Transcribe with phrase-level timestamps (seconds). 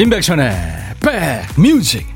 [0.00, 0.50] 임백천의
[1.54, 2.06] 백뮤직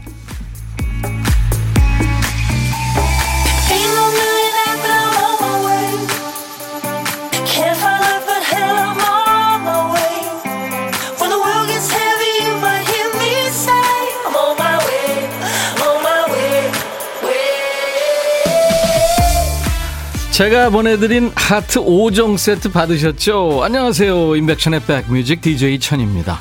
[20.30, 23.62] 제가 보내드린 하트 5종 세트 받으셨죠?
[23.62, 24.36] 안녕하세요.
[24.36, 26.40] 임백천의 백뮤직 DJ 천입니다.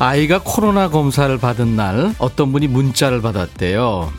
[0.00, 4.10] 아이가 코로나 검사를 받은 날 어떤 분이 문자를 받았대요.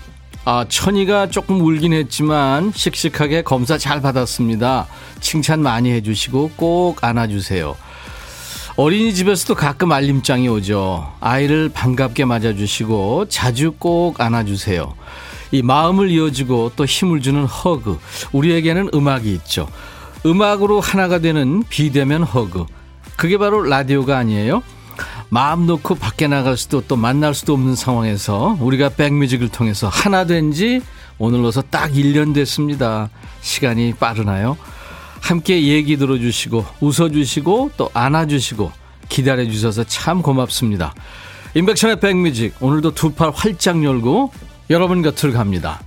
[0.46, 4.86] 아, 천이가 조금 울긴 했지만 씩씩하게 검사 잘 받았습니다.
[5.22, 7.76] 칭찬 많이 해주시고 꼭 안아주세요.
[8.76, 11.14] 어린이집에서도 가끔 알림장이 오죠.
[11.20, 14.94] 아이를 반갑게 맞아주시고 자주 꼭 안아주세요.
[15.52, 17.98] 이 마음을 이어주고 또 힘을 주는 허그.
[18.34, 19.68] 우리에게는 음악이 있죠.
[20.28, 22.68] 음악으로 하나가 되는 비대면 허그.
[23.16, 24.62] 그게 바로 라디오가 아니에요?
[25.34, 30.52] 마음 놓고 밖에 나갈 수도 또 만날 수도 없는 상황에서 우리가 백뮤직을 통해서 하나 된
[30.52, 30.82] 지
[31.20, 33.10] 오늘로서 딱 1년 됐습니다.
[33.40, 34.58] 시간이 빠르나요?
[35.22, 38.72] 함께 얘기 들어주시고 웃어주시고 또 안아주시고
[39.08, 40.94] 기다려주셔서 참 고맙습니다.
[41.54, 44.34] 인백션의 백뮤직 오늘도 두 팔 활짝 열고
[44.70, 45.80] 여러분 곁을 갑니다.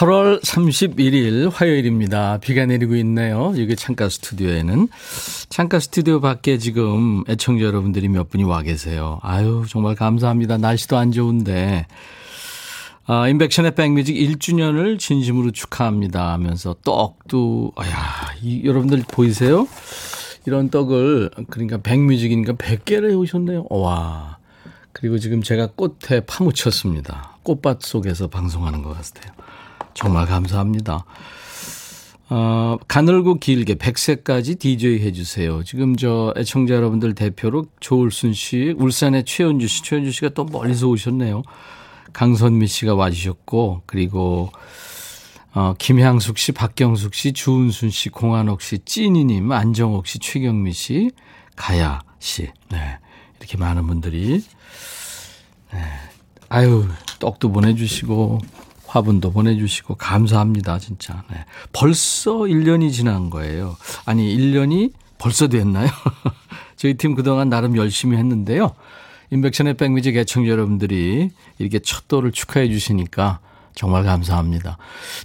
[0.00, 2.38] 8월 31일 화요일입니다.
[2.38, 3.52] 비가 내리고 있네요.
[3.58, 4.88] 여기 창가 스튜디오에는.
[5.50, 9.18] 창가 스튜디오 밖에 지금 애청자 여러분들이 몇 분이 와 계세요.
[9.20, 10.56] 아유, 정말 감사합니다.
[10.56, 11.86] 날씨도 안 좋은데.
[13.04, 17.94] 아, 인백션의 백뮤직 1주년을 진심으로 축하합니다 하면서 떡도, 아야,
[18.40, 19.68] 이, 여러분들 보이세요?
[20.46, 23.66] 이런 떡을, 그러니까 백뮤직이니까 100개를 해오셨네요.
[23.68, 24.38] 와.
[24.92, 27.36] 그리고 지금 제가 꽃에 파묻혔습니다.
[27.42, 29.49] 꽃밭 속에서 방송하는 것 같아요.
[29.94, 31.04] 정말 감사합니다.
[32.32, 35.64] 어, 가늘고 길게 100세까지 DJ 해주세요.
[35.64, 41.42] 지금 저 애청자 여러분들 대표로 조울순 씨, 울산의 최현주 씨, 최현주 씨가 또 멀리서 오셨네요.
[42.12, 44.52] 강선미 씨가 와주셨고, 그리고
[45.52, 51.10] 어, 김향숙 씨, 박경숙 씨, 주은순 씨, 공한옥 씨, 찐이님, 안정옥 씨, 최경미 씨,
[51.56, 52.48] 가야 씨.
[52.68, 52.98] 네.
[53.40, 54.44] 이렇게 많은 분들이.
[55.72, 55.80] 네.
[56.48, 56.86] 아유,
[57.18, 58.38] 떡도 보내주시고,
[58.90, 61.22] 화분도 보내주시고, 감사합니다, 진짜.
[61.30, 61.44] 네.
[61.72, 63.76] 벌써 1년이 지난 거예요.
[64.04, 65.88] 아니, 1년이 벌써 됐나요?
[66.76, 68.72] 저희 팀 그동안 나름 열심히 했는데요.
[69.30, 73.38] 인백션의 백뮤직 애청자 여러분들이 이렇게 첫 돌을 축하해 주시니까
[73.76, 74.76] 정말 감사합니다.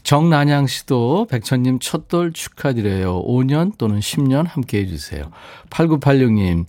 [0.04, 3.24] 정난양 씨도 백천님 첫 돌 축하드려요.
[3.26, 5.32] 5년 또는 10년 함께 해주세요.
[5.72, 6.68] 8986님,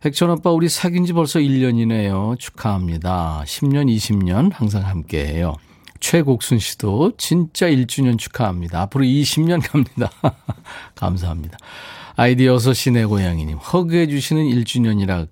[0.00, 2.38] 백천 오빠 우리 사귄 지 벌써 1년이네요.
[2.38, 3.42] 축하합니다.
[3.46, 5.56] 10년, 20년 항상 함께 해요.
[6.00, 8.80] 최곡순 씨도 진짜 1주년 축하합니다.
[8.82, 10.10] 앞으로 20년 갑니다.
[10.96, 11.58] 감사합니다.
[12.16, 15.28] 아이디 6시 내 고양이님, 허그해 주시는 1주년이라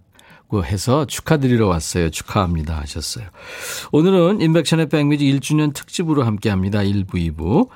[0.65, 2.11] 해서 축하드리러 왔어요.
[2.11, 3.27] 축하합니다 하셨어요.
[3.93, 6.79] 오늘은 인백션의 백뮤직 1주년 특집으로 함께 합니다.
[6.79, 7.69] 1부, 2부.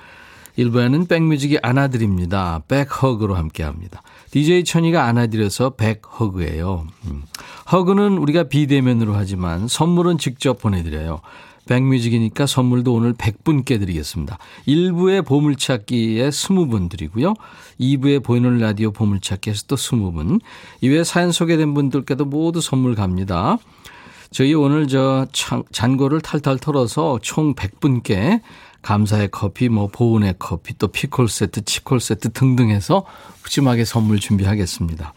[0.58, 2.62] 1부에는 백뮤직이 안아드립니다.
[2.68, 4.02] 백허그로 함께합니다.
[4.30, 6.86] DJ 천이가 안아드려서 백허그예요.
[7.06, 7.22] 음.
[7.70, 11.20] 허그는 우리가 비대면으로 하지만 선물은 직접 보내드려요.
[11.66, 14.38] 백뮤직이니까 선물도 오늘 100분께 드리겠습니다.
[14.66, 17.34] 1부의 보물찾기에 20분 드리고요.
[17.80, 20.40] 2부의 보이는 라디오 보물찾기에서 또 20분.
[20.80, 23.58] 이외에 사연 소개된 분들께도 모두 선물 갑니다.
[24.30, 25.26] 저희 오늘 저
[25.70, 28.40] 잔고를 탈탈 털어서 총 100분께
[28.80, 33.04] 감사의 커피, 뭐 보은의 커피, 또 피콜 세트, 치콜 세트 등등 해서
[33.42, 35.14] 푸짐하게 선물 준비하겠습니다.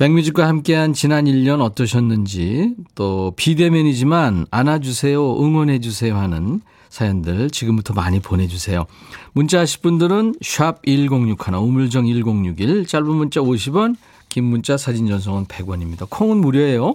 [0.00, 8.86] 백뮤직과 함께한 지난 1년 어떠셨는지 또 비대면이지만 안아주세요, 응원해주세요 하는 사연들 지금부터 많이 보내주세요.
[9.34, 13.94] 문자 하실 분들은 샵 1061, 우물정 1061, 짧은 문자 50원,
[14.30, 16.08] 긴 문자 사진 전송은 100원입니다.
[16.08, 16.94] 콩은 무료예요.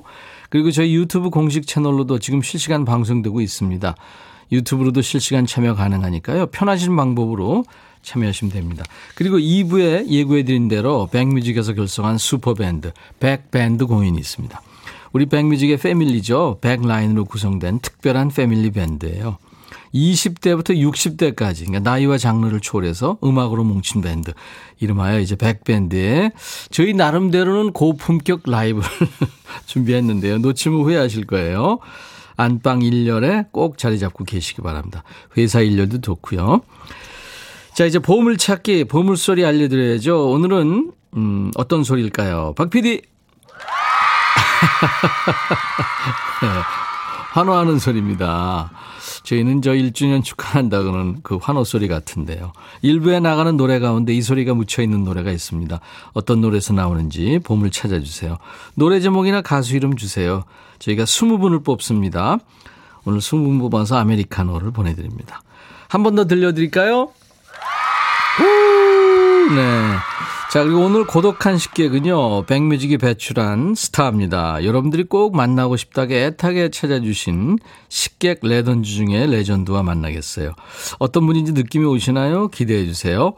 [0.49, 3.95] 그리고 저희 유튜브 공식 채널로도 지금 실시간 방송되고 있습니다.
[4.51, 6.47] 유튜브로도 실시간 참여 가능하니까요.
[6.47, 7.65] 편하신 방법으로
[8.05, 8.85] 참여하시면 됩니다.
[9.15, 14.61] 그리고 2부에 예고해드린 대로 백뮤직에서 결성한 슈퍼밴드, 백밴드 공연이 있습니다.
[15.11, 16.59] 우리 백뮤직의 패밀리죠.
[16.61, 19.37] 백라인으로 구성된 특별한 패밀리 밴드예요.
[19.93, 24.33] 20대부터 60대까지 그러니까 나이와 장르를 초월해서 음악으로 뭉친 밴드
[24.79, 26.31] 이름하여 이제 백밴드에
[26.69, 28.87] 저희 나름대로는 고품격 라이브를
[29.65, 30.39] 준비했는데요.
[30.39, 31.79] 놓치면 후회하실 거예요.
[32.35, 35.03] 안방 1열에 꼭 자리 잡고 계시기 바랍니다.
[35.37, 36.61] 회사 1열도 좋고요.
[37.75, 40.29] 자, 이제 보물찾기, 보물소리 알려드려야죠.
[40.31, 42.53] 오늘은, 음, 어떤 소리일까요?
[42.55, 43.01] 박 PD!
[43.01, 43.01] 네.
[47.33, 48.71] 환호하는 소리입니다.
[49.23, 52.53] 저희는 저 1주년 축하한다고는 그 환호 소리 같은데요.
[52.81, 55.77] 일부에 나가는 노래 가운데 이 소리가 묻혀 있는 노래가 있습니다.
[56.13, 58.37] 어떤 노래에서 나오는지 봄을 찾아주세요.
[58.75, 60.45] 노래 제목이나 가수 이름 주세요.
[60.79, 62.37] 저희가 20분을 뽑습니다.
[63.03, 65.41] 오늘 20분 뽑아서 아메리카노를 보내드립니다.
[65.89, 67.09] 한 번 더 들려드릴까요?
[69.53, 69.95] 네.
[70.51, 74.63] 자, 그리고 오늘 고독한 식객은요, 백뮤직이 배출한 스타입니다.
[74.63, 77.59] 여러분들이 꼭 만나고 싶다게 애타게 찾아주신
[77.89, 80.53] 식객 레전드 중에 레전드와 만나겠어요.
[80.99, 82.47] 어떤 분인지 느낌이 오시나요?
[82.47, 83.33] 기대해 주세요.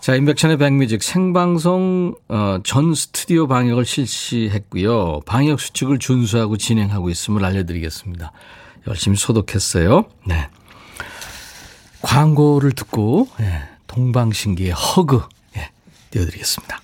[0.00, 5.20] 자, 임백천의 백뮤직 생방송 어, 전 스튜디오 방역을 실시했고요.
[5.24, 8.32] 방역 수칙을 준수하고 진행하고 있음을 알려드리겠습니다.
[8.86, 10.04] 열심히 소독했어요.
[10.26, 10.48] 네.
[12.02, 13.62] 광고를 듣고 예,
[13.94, 15.22] 동방신기의 허그.
[15.56, 15.70] 예,
[16.10, 16.80] 띄워드리겠습니다.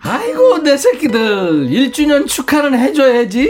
[0.00, 1.68] 아이고 내 새끼들.
[1.68, 3.48] 1주년 축하는 해줘야지.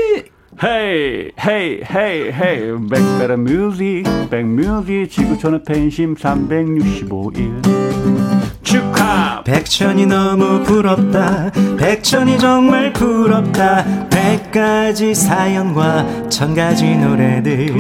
[0.63, 2.89] 헤이 헤이 헤이 헤이.
[2.89, 5.11] 백베라 뮤직 백뮤직.
[5.11, 7.90] 지구촌의 팬심 365일
[8.63, 9.43] 축하.
[9.45, 11.51] 백천이 너무 부럽다.
[11.79, 13.85] 백천이 정말 부럽다.
[14.11, 17.77] 백가지 사연과 천가지 노래들.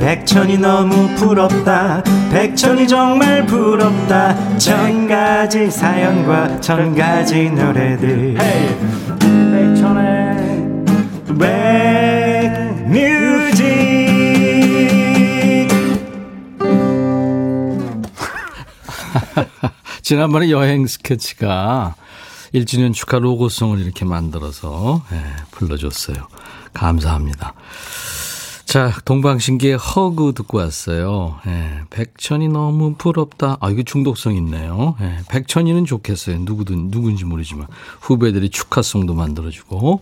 [0.00, 2.02] 백천이 너무 부럽다.
[2.32, 4.56] 백천이 정말 부럽다.
[4.58, 8.36] 천가지 사연과 천가지 노래들.
[8.40, 8.68] 헤이
[9.52, 10.30] 백천의
[12.88, 13.70] 백뮤직
[20.02, 21.94] 지난번에 여행 스케치가
[22.54, 26.16] 1주년 축하 로고송을 이렇게 만들어서 예, 불러줬어요.
[26.72, 27.54] 감사합니다.
[28.64, 31.40] 자, 동방신기의 허그 듣고 왔어요.
[31.46, 33.56] 예, 백천이 너무 부럽다.
[33.60, 34.94] 아, 이거 중독성 있네요.
[35.00, 36.38] 예, 백천이는 좋겠어요.
[36.40, 37.66] 누구든, 누군지 모르지만.
[38.00, 40.00] 후배들이 축하송도 만들어주고.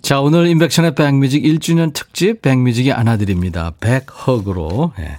[0.00, 3.72] 자, 오늘 임백천의 백뮤직 1주년 특집 백뮤직이 안아드립니다.
[3.80, 4.92] 백허그로.
[5.00, 5.18] 예,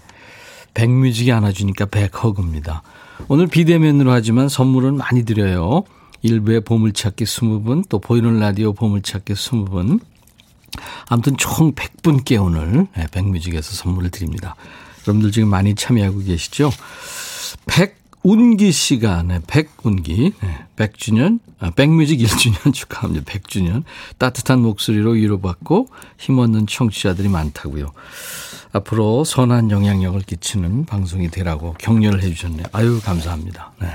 [0.74, 2.82] 백뮤직이 안아주니까 백허그입니다.
[3.30, 5.84] 오늘 비대면으로 하지만 선물은 많이 드려요.
[6.22, 10.00] 일부의 보물찾기 20분, 또 보이는 라디오 보물찾기 20분.
[11.08, 14.56] 아무튼 총 100분께 오늘 예, 백뮤직에서 선물을 드립니다.
[15.06, 16.72] 여러분들 지금 많이 참여하고 계시죠?
[17.66, 23.26] 백운기 씨가, 네, 백운기, 네, 100주년, 아, 백뮤직 1주년 축하합니다.
[23.26, 23.84] 100주년.
[24.18, 25.88] 따뜻한 목소리로 위로받고
[26.18, 27.92] 힘없는 청취자들이 많다고요.
[28.78, 32.66] 앞으로 선한 영향력을 끼치는 방송이 되라고 격려를 해 주셨네요.
[32.72, 33.72] 아유, 감사합니다.
[33.82, 33.88] 네.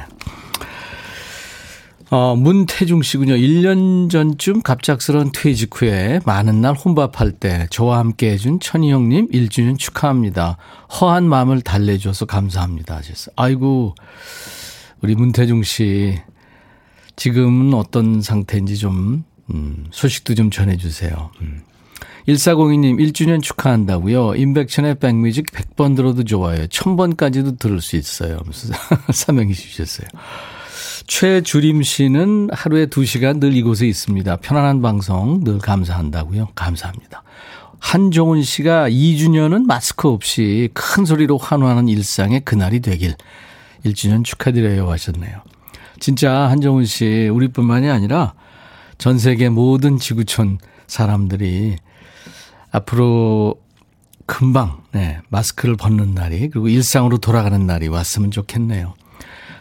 [2.11, 3.34] 어, 문태중 씨군요.
[3.34, 9.79] 1년 전쯤 갑작스러운 퇴직 후에 많은 날 혼밥할 때 저와 함께 해준 천희 형님 1주년
[9.79, 10.58] 축하합니다.
[11.00, 12.96] 허한 마음을 달래줘서 감사합니다.
[12.96, 13.32] 하셨어요.
[13.37, 13.94] 아이고,
[15.00, 16.19] 우리 문태중 씨.
[17.17, 21.31] 지금은 어떤 상태인지 좀, 음, 소식도 좀 전해주세요.
[21.40, 21.62] 음.
[22.29, 24.35] 1402님 1주년 축하한다고요.
[24.37, 26.67] 임백천의 백뮤직 100번 들어도 좋아요.
[26.67, 28.41] 1000번까지도 들을 수 있어요.
[28.45, 28.75] 무슨
[29.13, 30.09] 사명이 주셨어요.
[31.07, 34.37] 최주림 씨는 하루에 2시간 늘 이곳에 있습니다.
[34.37, 36.51] 편안한 방송 늘 감사한다고요.
[36.55, 37.23] 감사합니다.
[37.81, 43.17] 한종훈 씨가 2주년은 마스크 없이 큰 소리로 환호하는 일상의 그날이 되길
[43.85, 45.43] 1주년 축하드려요 하셨네요.
[45.99, 48.35] 진짜 한종훈 씨 우리뿐만이 아니라
[48.99, 51.77] 전 세계 모든 지구촌 사람들이
[52.72, 53.60] 앞으로
[54.26, 58.94] 금방 네, 마스크를 벗는 날이 그리고 일상으로 돌아가는 날이 왔으면 좋겠네요.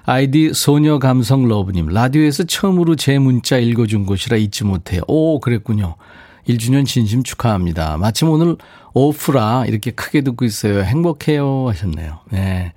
[0.04, 5.02] 아이디 소녀 감성 러브님 라디오에서 처음으로 제 문자 읽어준 곳이라 잊지 못해요.
[5.08, 5.96] 오 그랬군요.
[6.48, 7.98] 1주년 진심 축하합니다.
[7.98, 8.58] 마침 오늘
[8.94, 10.82] 오프라 이렇게 크게 듣고 있어요.
[10.82, 12.20] 행복해요 하셨네요.
[12.32, 12.74] 네.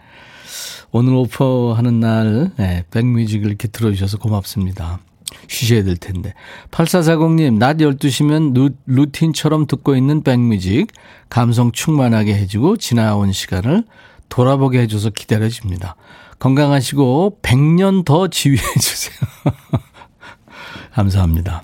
[0.93, 5.01] 오늘 오프 하는 날 네, 백뮤직을 이렇게 들어주셔서 고맙습니다.
[5.49, 6.35] 쉬셔야 될 텐데.
[6.71, 10.89] 8440님, 낮 12시면 루, 루틴처럼 듣고 있는 백뮤직,
[11.29, 13.85] 감성 충만하게 해주고 지나온 시간을
[14.29, 15.97] 돌아보게 해줘서 기다려집니다.
[16.39, 19.17] 건강하시고 100년 더 지휘해주세요.
[20.93, 21.63] 감사합니다.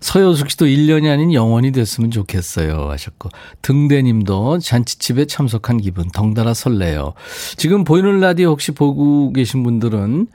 [0.00, 2.90] 서효숙 씨도 1년이 아닌 영원이 됐으면 좋겠어요.
[2.90, 3.30] 하셨고.
[3.62, 7.14] 등대님도 잔치집에 참석한 기분 덩달아 설레요.
[7.56, 10.28] 지금 보이는 라디오 혹시 보고 계신 분들은,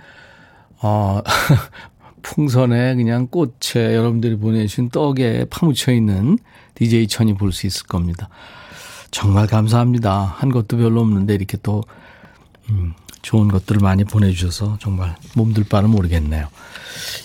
[0.82, 1.22] 어,
[2.24, 6.40] 풍선에 그냥 꽃에 여러분들이 보내주신 떡에 파묻혀 있는
[6.76, 8.30] DJ 천이 볼 수 있을 겁니다.
[9.12, 10.34] 정말 감사합니다.
[10.38, 11.84] 한 것도 별로 없는데 이렇게 또,
[12.72, 16.48] 음, 좋은 것들을 많이 보내주셔서 정말 몸둘 바는 모르겠네요.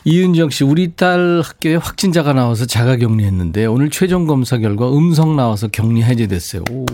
[0.05, 5.69] 이은정 씨, 우리 딸 학교에 확진자가 나와서 자가 격리했는데 오늘 최종 검사 결과 음성 나와서
[5.69, 6.63] 격리 해제됐어요.
[6.71, 6.87] 오.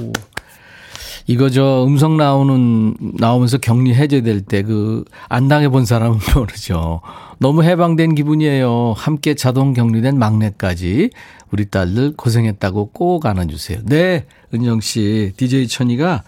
[1.26, 7.00] 이거 저 음성 나오는, 나오면서 격리 해제될 때 그 안 당해 본 사람은 모르죠.
[7.38, 8.94] 너무 해방된 기분이에요.
[8.96, 11.10] 함께 자동 격리된 막내까지
[11.50, 13.80] 우리 딸들 고생했다고 꼭 안아주세요.
[13.84, 16.22] 네, 은영 씨, DJ 천이가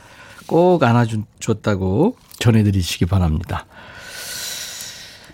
[0.47, 3.67] 꼭 안아줬다고 전해드리시기 바랍니다.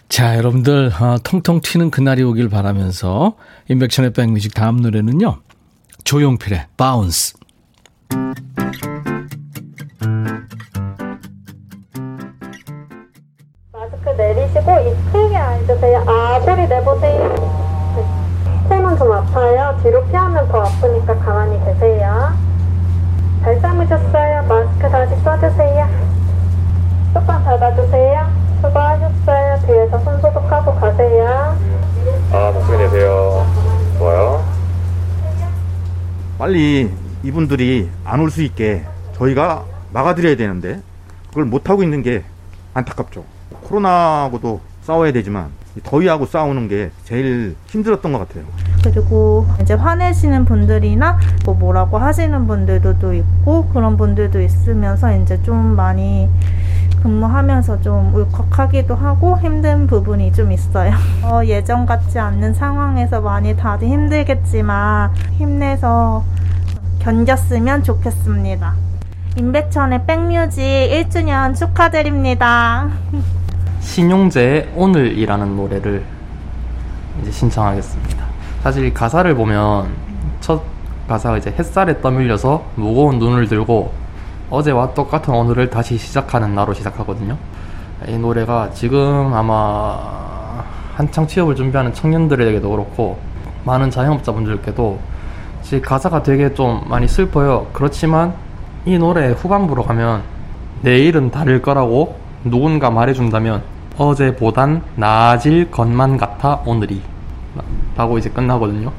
[0.08, 3.36] 자, 여러분들, 어, 통통 튀는 그날이 오길 바라면서,
[3.70, 5.40] 인백천의 백뮤직 다음 노래는요,
[6.04, 7.34] 조용필의 바운스.
[14.54, 16.04] 내리시고 입 크게 앉으세요.
[16.06, 17.34] 아, 소리 내보세요.
[17.96, 18.04] 네.
[18.68, 19.78] 코는 좀 아파요.
[19.82, 22.32] 뒤로 피하면 더 아프니까 가만히 계세요.
[23.42, 24.42] 잘 참으셨어요.
[24.44, 25.88] 마스크 다시 써주세요.
[27.14, 28.42] 뚜껑 닫아주세요.
[28.62, 29.66] 수고하셨어요.
[29.66, 31.56] 뒤에서 손 소독하고 가세요.
[32.32, 33.46] 아, 목소리 내세요.
[33.98, 34.44] 좋아요.
[36.38, 36.92] 빨리
[37.22, 38.84] 이분들이 안 올 수 있게
[39.16, 40.80] 저희가 막아드려야 되는데
[41.28, 42.24] 그걸 못하고 있는 게
[42.74, 43.24] 안타깝죠.
[43.62, 45.50] 코로나하고도 싸워야 되지만
[45.84, 48.44] 더위하고 싸우는 게 제일 힘들었던 것 같아요.
[48.84, 56.28] 그리고 이제 화내시는 분들이나 뭐 뭐라고 하시는 분들도 있고 그런 분들도 있으면서 이제 좀 많이
[57.02, 60.92] 근무하면서 좀 울컥하기도 하고 힘든 부분이 좀 있어요.
[61.24, 66.24] 어, 예전 같지 않는 상황에서 많이 다들 힘들겠지만 힘내서
[67.00, 68.74] 견뎠으면 좋겠습니다.
[69.36, 72.90] 임백천의 백뮤직 1주년 축하드립니다.
[73.82, 76.02] 신용재의 오늘이라는 노래를
[77.20, 78.24] 이제 신청하겠습니다.
[78.62, 79.88] 사실 가사를 보면
[80.40, 80.62] 첫
[81.08, 83.92] 가사가 이제 햇살에 떠밀려서 무거운 눈을 들고
[84.48, 87.36] 어제와 똑같은 오늘을 다시 시작하는 나로 시작하거든요.
[88.08, 93.18] 이 노래가 지금 아마 한창 취업을 준비하는 청년들에게도 그렇고
[93.64, 94.98] 많은 자영업자분들께도
[95.62, 97.66] 지금 가사가 되게 좀 많이 슬퍼요.
[97.72, 98.34] 그렇지만
[98.84, 100.22] 이 노래 후반부로 가면
[100.82, 107.02] 내일은 다를 거라고 누군가 말해준다면 어제보단 나아질 것만 같아 오늘이
[107.96, 108.90] 라고 이제 끝나거든요.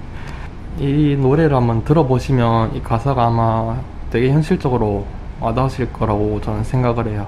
[0.79, 3.77] 이 노래를 한번 들어보시면 이 가사가 아마
[4.11, 5.05] 되게 현실적으로
[5.39, 7.27] 와닿으실 거라고 저는 생각을 해요.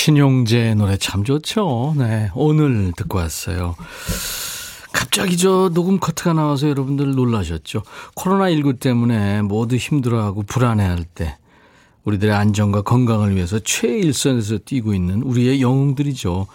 [0.00, 1.94] 신용재 노래 참 좋죠.
[1.98, 2.30] 네.
[2.34, 3.76] 오늘 듣고 왔어요.
[4.92, 7.82] 갑자기 저 녹음 커트가 나와서 여러분들 놀라셨죠.
[8.14, 11.36] 코로나19 때문에 모두 힘들어하고 불안해할 때
[12.04, 16.46] 우리들의 안전과 건강을 위해서 최일선에서 뛰고 있는 우리의 영웅들이죠.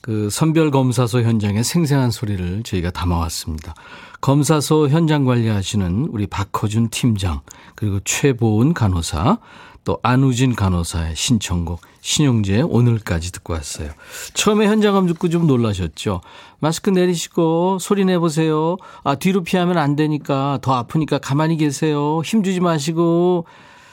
[0.00, 3.74] 그 선별검사소 현장의 생생한 소리를 저희가 담아왔습니다.
[4.20, 7.40] 검사소 현장 관리하시는 우리 박허준 팀장,
[7.74, 9.38] 그리고 최보은 간호사,
[9.84, 13.90] 또 안우진 간호사의 신청곡 신용재 오늘까지 듣고 왔어요.
[14.34, 16.20] 처음에 현장감 듣고 좀 놀라셨죠?
[16.58, 18.76] 마스크 내리시고 소리 내보세요.
[19.04, 22.22] 아, 뒤로 피하면 안 되니까 더 아프니까 가만히 계세요.
[22.24, 23.46] 힘주지 마시고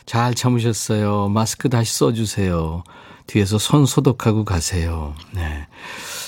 [0.06, 1.30] 잘 참으셨어요.
[1.30, 2.84] 마스크 다시 써주세요.
[3.28, 5.14] 뒤에서 손 소독하고 가세요.
[5.32, 5.68] 네.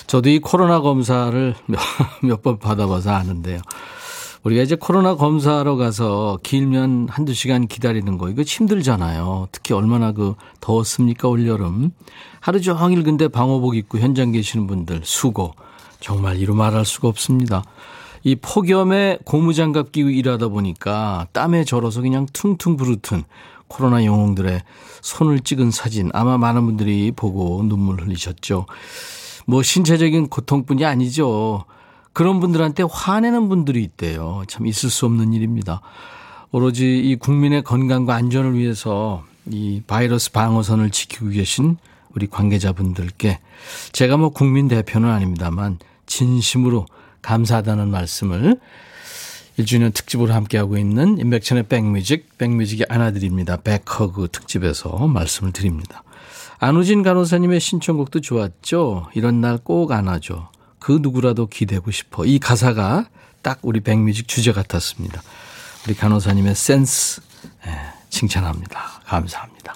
[0.07, 1.55] 저도 이 코로나 검사를
[2.21, 3.59] 몇 번 받아봐서 아는데요.
[4.43, 9.47] 우리가 이제 코로나 검사하러 가서 길면 한두 시간 기다리는 거, 이거 힘들잖아요.
[9.53, 11.91] 특히 얼마나 그 더웠습니까, 올여름.
[12.41, 15.53] 하루 종일 근데 방호복 입고 현장 계시는 분들, 수고.
[16.01, 17.63] 정말 이루 말할 수가 없습니다.
[18.23, 23.23] 이 폭염에 고무장갑 끼고 일하다 보니까 땀에 절어서 그냥 퉁퉁 부르튼
[23.69, 24.61] 코로나 영웅들의
[25.01, 28.65] 손을 찍은 사진 아마 많은 분들이 보고 눈물 흘리셨죠.
[29.45, 31.65] 뭐 신체적인 고통뿐이 아니죠.
[32.13, 34.43] 그런 분들한테 화내는 분들이 있대요.
[34.47, 35.81] 참 있을 수 없는 일입니다.
[36.51, 41.77] 오로지 이 국민의 건강과 안전을 위해서 이 바이러스 방어선을 지키고 계신
[42.15, 43.39] 우리 관계자분들께
[43.91, 46.85] 제가 뭐 국민 대표는 아닙니다만 진심으로
[47.23, 48.59] 감사하다는 말씀을
[49.57, 53.57] 1주년 특집으로 함께하고 있는 임백천의 백뮤직, 백뮤직이 안아드립니다.
[53.57, 56.03] 백허그 특집에서 말씀을 드립니다.
[56.59, 59.09] 안우진 간호사님의 신청곡도 좋았죠?
[59.15, 60.52] 이런 날 꼭 안아줘.
[60.83, 62.25] 그 누구라도 기대고 싶어.
[62.25, 63.07] 이 가사가
[63.41, 65.23] 딱 우리 백뮤직 주제 같았습니다.
[65.85, 67.21] 우리 간호사님의 센스,
[67.65, 67.71] 예,
[68.09, 68.81] 칭찬합니다.
[69.05, 69.75] 감사합니다.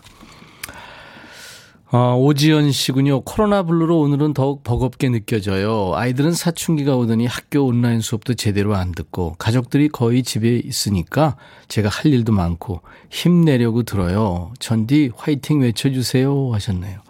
[1.93, 3.21] 어, 오지연 씨군요.
[3.21, 5.93] 코로나 블루로 오늘은 더욱 버겁게 느껴져요.
[5.95, 11.37] 아이들은 사춘기가 오더니 학교 온라인 수업도 제대로 안 듣고 가족들이 거의 집에 있으니까
[11.69, 14.51] 제가 할 일도 많고 힘내려고 들어요.
[14.59, 17.06] 전디 화이팅 외쳐주세요 하셨네요.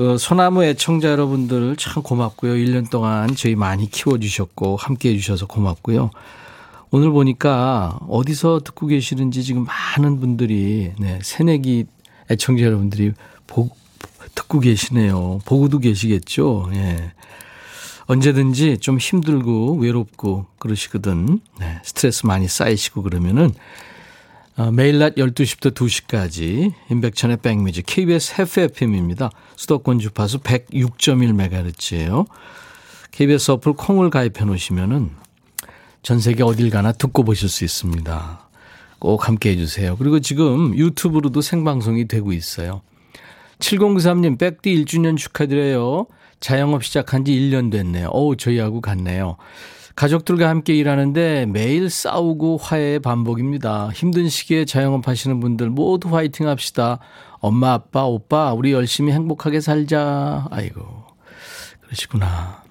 [0.00, 2.54] 어, 소나무 애청자 여러분들 참 고맙고요.
[2.54, 6.10] 1년 동안 저희 많이 키워주셨고 함께 해주셔서 고맙고요.
[6.90, 11.84] 오늘 보니까 어디서 듣고 계시는지 지금 많은 분들이 네, 새내기
[12.30, 13.12] 애청자 여러분들이
[13.46, 13.68] 보,
[14.34, 15.40] 듣고 계시네요.
[15.44, 16.70] 보고도 계시겠죠.
[16.72, 17.12] 예.
[18.06, 21.40] 언제든지 좀 힘들고 외롭고 그러시거든.
[21.58, 23.52] 네, 스트레스 많이 쌓이시고 그러면은 어,
[24.72, 29.30] 매일 낮 12시부터 2시까지 임백천의 백뮤직 KBS FFM입니다.
[29.56, 32.26] 수도권 주파수 106.1MHz예요.
[33.10, 35.20] KBS 어플 콩을 가입해 놓으시면 은
[36.02, 38.48] 전 세계 어딜 가나 듣고 보실 수 있습니다.
[38.98, 39.96] 꼭 함께 해 주세요.
[39.96, 42.82] 그리고 지금 유튜브로도 생방송이 되고 있어요.
[43.58, 46.06] 7093님, 백디 1주년 축하드려요.
[46.40, 48.08] 자영업 시작한 지 1년 됐네요.
[48.08, 49.36] 어우, 저희하고 같네요.
[50.00, 53.90] 가족들과 함께 일하는데 매일 싸우고 화해의 반복입니다.
[53.92, 57.00] 힘든 시기에 자영업 하시는 분들 모두 화이팅 합시다.
[57.38, 60.48] 엄마, 아빠, 오빠, 우리 열심히 행복하게 살자.
[60.50, 61.04] 아이고,
[61.82, 62.62] 그러시구나.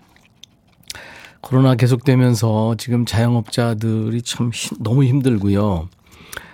[1.42, 5.88] 코로나 계속되면서 지금 자영업자들이 참 힘, 너무 힘들고요.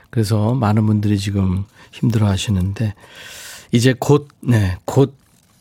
[0.10, 1.63] 그래서 많은 분들이 지금
[1.94, 2.96] 힘들어 하시는데,
[3.72, 5.15] 이제 곧, 네, 곧,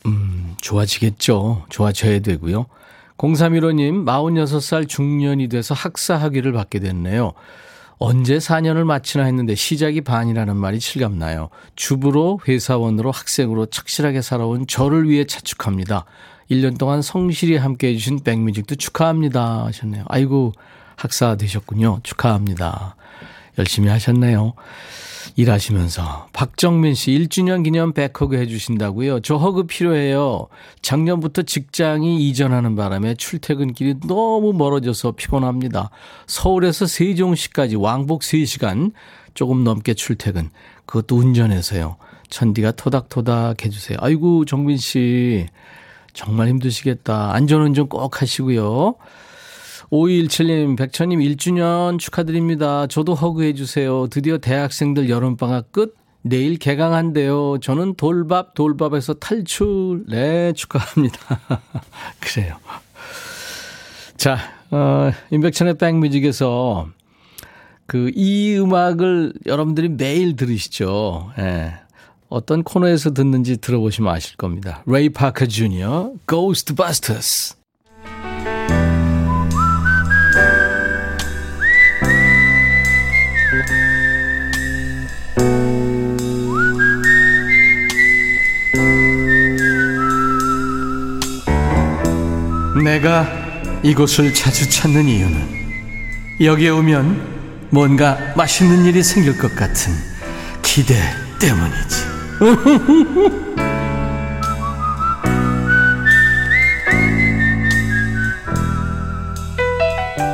[0.07, 1.67] 음, 좋아지겠죠.
[1.69, 2.65] 좋아져야 되고요.
[3.17, 7.33] 0315님, 46살 중년이 돼서 학사 학위를 받게 됐네요.
[7.97, 11.49] 언제 4년을 마치나 했는데 시작이 반이라는 말이 실감나요.
[11.75, 16.05] 주부로 회사원으로 학생으로 착실하게 살아온 저를 위해 차축합니다.
[16.51, 20.03] 1년 동안 성실히 함께 해주신 백뮤직도 축하합니다 하셨네요.
[20.07, 20.51] 아이고
[20.95, 22.01] 학사 되셨군요.
[22.03, 22.95] 축하합니다.
[23.57, 24.53] 열심히 하셨네요.
[25.35, 29.19] 일하시면서 박정민 씨 1주년 기념 백허그 해주신다고요.
[29.19, 30.47] 저 hug 필요해요.
[30.81, 35.89] 작년부터 직장이 이전하는 바람에 출퇴근길이 너무 멀어져서 피곤합니다.
[36.27, 38.93] 서울에서 세종시까지 왕복 3시간
[39.33, 40.49] 조금 넘게 출퇴근.
[40.85, 41.97] 그것도 운전해서요.
[42.29, 43.97] 천디가 토닥토닥 해주세요.
[44.01, 45.47] 아이고 정민 씨
[46.13, 47.33] 정말 힘드시겠다.
[47.33, 48.95] 안전운전 꼭 하시고요.
[49.91, 52.87] 5217님, 백천님 1주년 축하드립니다.
[52.87, 54.07] 저도 허그해 주세요.
[54.07, 55.95] 드디어 대학생들 여름방학 끝.
[56.21, 57.59] 내일 개강한대요.
[57.61, 60.03] 저는 돌밥, 돌밥에서 탈출.
[60.09, 61.19] 네, 축하합니다.
[62.19, 62.57] 그래요.
[64.17, 64.37] 자,
[64.71, 66.87] 어, 임백천의 백뮤직에서
[67.85, 71.31] 그 이 음악을 여러분들이 매일 들으시죠.
[71.37, 71.73] 예.
[72.29, 74.81] 어떤 코너에서 듣는지 들어보시면 아실 겁니다.
[74.87, 77.55] 레이 파커 주니어, Ghostbusters.
[92.85, 93.27] 내가
[93.81, 99.91] 이곳을 자주 찾는 이유는 여기에 오면 뭔가 맛있는 일이 생길 것 같은
[100.61, 100.93] 기대
[101.39, 102.05] 때문이지.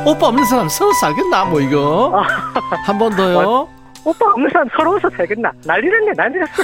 [0.04, 2.24] 오빠 없는 사람 서로 살겠나 뭐 이거
[2.84, 3.68] 한 번 더요.
[4.04, 5.52] 오빠 없는 사람 서러워서 살겠나?
[5.64, 6.62] 난리 났네, 난리 났어.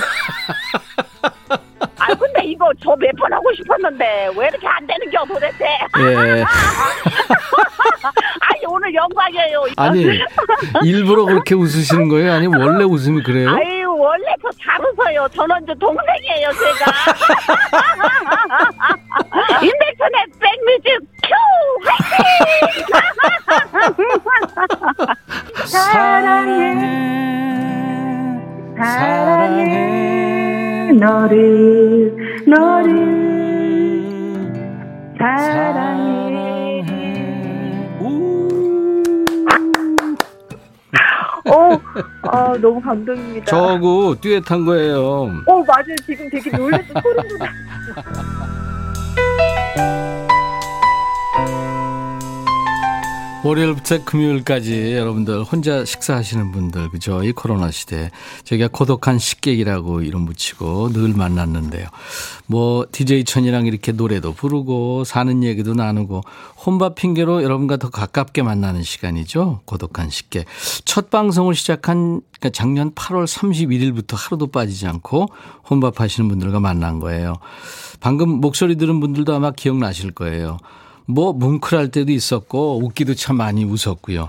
[2.08, 5.64] 아, 근데 이거 저 몇 번 하고 싶었는데, 왜 이렇게 안 되는 겨, 도대체?
[5.98, 6.44] 예.
[8.40, 9.64] 아니, 오늘 영광이에요.
[9.76, 10.20] 아니
[10.84, 12.32] 일부러 그렇게 웃으시는 거예요?
[12.32, 13.50] 아니면 원래 웃음이 그래요?
[13.50, 15.28] 아유, 원래 저잘 웃어요.
[15.34, 16.92] 저는 저 동생이에요, 제가.
[19.62, 21.30] 인백천의 백뮤직 큐!
[21.84, 22.86] 화이팅!
[25.66, 26.74] 사랑해
[28.78, 29.87] 사랑해
[30.98, 33.18] 너를, 너를
[35.16, 36.38] 사랑해
[41.50, 41.80] 오,
[42.30, 43.46] 아, 너무 감동입니다.
[43.46, 45.00] 저하고 듀엣한 거예요.
[45.46, 45.96] 어, 맞아요.
[46.04, 47.48] 지금 되게 놀래서 소름 돋아.
[53.48, 57.24] 월요일부터 금요일까지 여러분들 혼자 식사하시는 분들 그죠?
[57.24, 58.10] 이 코로나 시대
[58.44, 61.86] 저희가 고독한 식객이라고 이름 붙이고 늘 만났는데요.
[62.44, 66.20] 뭐 DJ 천이랑 이렇게 노래도 부르고 사는 얘기도 나누고
[66.66, 69.62] 혼밥 핑계로 여러분과 더 가깝게 만나는 시간이죠.
[69.64, 70.44] 고독한 식객.
[70.84, 75.26] 첫 방송을 시작한 그러니까 작년 8월 31일부터 하루도 빠지지 않고
[75.70, 77.38] 혼밥 하시는 분들과 만난 거예요.
[78.00, 80.58] 방금 목소리 들은 분들도 아마 기억나실 거예요
[81.08, 84.28] 뭐 뭉클할 때도 있었고 웃기도 참 많이 웃었고요.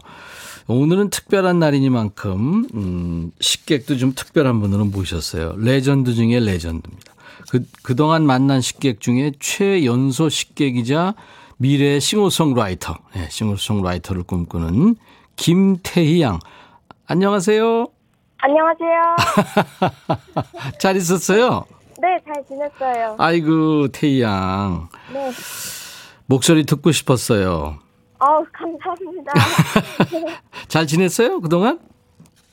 [0.68, 5.56] 오늘은 특별한 날이니만큼 음, 식객도 좀 특별한 분으로 모셨어요.
[5.58, 7.14] 레전드 중에 레전드입니다.
[7.50, 11.16] 그 그동안 만난 식객 중에 최연소 식객이자
[11.58, 14.96] 미래의 싱어송라이터, 네, 싱어송라이터를 꿈꾸는
[15.36, 16.40] 김태희 양.
[17.08, 17.88] 안녕하세요.
[18.38, 19.16] 안녕하세요.
[20.80, 21.66] 잘 있었어요?
[22.02, 23.16] 네, 잘 지냈어요.
[23.18, 24.88] 아이고 태희 양.
[25.12, 25.30] 네.
[26.30, 27.80] 목소리 듣고 싶었어요.
[28.20, 29.34] 아우, 감사합니다.
[30.70, 31.80] 잘 지냈어요 그동안?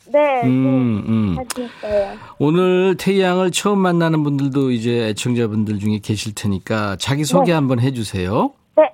[0.06, 1.34] 네, 음, 음.
[1.36, 2.16] 잘 지냈어요.
[2.38, 7.52] 오늘 태양을 처음 만나는 분들도 이제 애청자분들 중에 계실 테니까 자기소개 네.
[7.52, 8.52] 한번 해주세요.
[8.76, 8.84] 네,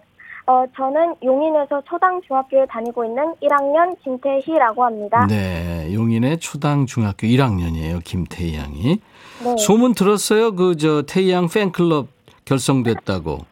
[0.47, 5.27] 어, 저는 용인에서 초당 중학교에 다니고 있는 1학년 김태희라고 합니다.
[5.29, 8.99] 네, 용인의 초당 중학교 1학년이에요, 김태희 양이.
[9.45, 9.57] 네.
[9.59, 10.57] 소문 들었어요?
[10.57, 12.09] 그, 저, 태희 양 팬클럽
[12.47, 13.52] 결성됐다고.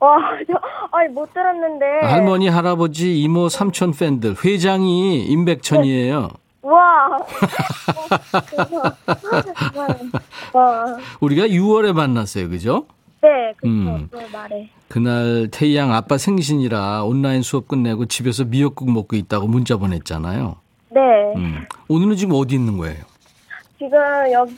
[0.00, 0.54] 와, 저,
[0.96, 1.84] 아니, 못 들었는데.
[2.02, 4.36] 할머니, 할아버지, 이모, 삼촌 팬들.
[4.44, 6.30] 회장이 임백천이에요.
[6.62, 7.18] 와.
[10.52, 10.96] 어.
[11.20, 12.86] 우리가 6월에 만났어요, 그죠?
[13.22, 13.68] 네, 그쵸.
[13.68, 14.08] 음.
[14.10, 14.68] 그 말에.
[14.88, 20.56] 그날 태희 양 아빠 생신이라 온라인 수업 끝내고 집에서 미역국 먹고 있다고 문자 보냈잖아요.
[20.90, 21.00] 네.
[21.36, 21.66] 음.
[21.88, 23.02] 오늘은 지금 어디 있는 거예요?
[23.78, 23.98] 지금
[24.32, 24.54] 여기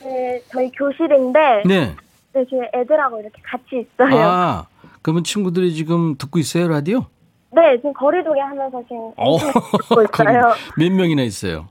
[0.51, 1.63] 저희 교실인데.
[1.65, 1.95] 네.
[2.33, 4.21] 네, 지금 애들하고 이렇게 같이 있어요.
[4.21, 4.65] 아,
[5.01, 7.05] 그러면 친구들이 지금 듣고 있어요, 라디오?
[7.53, 9.37] 네, 지금 거리두기 하면서 지금 어,
[9.89, 10.53] 듣고 있어요.
[10.77, 11.67] 몇 명이나 있어요?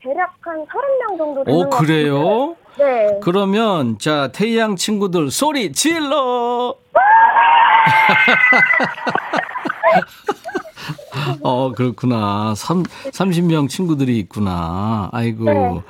[0.00, 1.70] 대략 한 30명 정도 되는 오.
[1.70, 2.56] 그래요?
[2.78, 3.18] 네.
[3.22, 6.74] 그러면, 자, 태양 친구들 소리 질러!
[11.42, 12.54] 어, 그렇구나.
[12.56, 15.08] 삼, 30명 친구들이 있구나.
[15.12, 15.44] 아이고.
[15.44, 15.82] 네.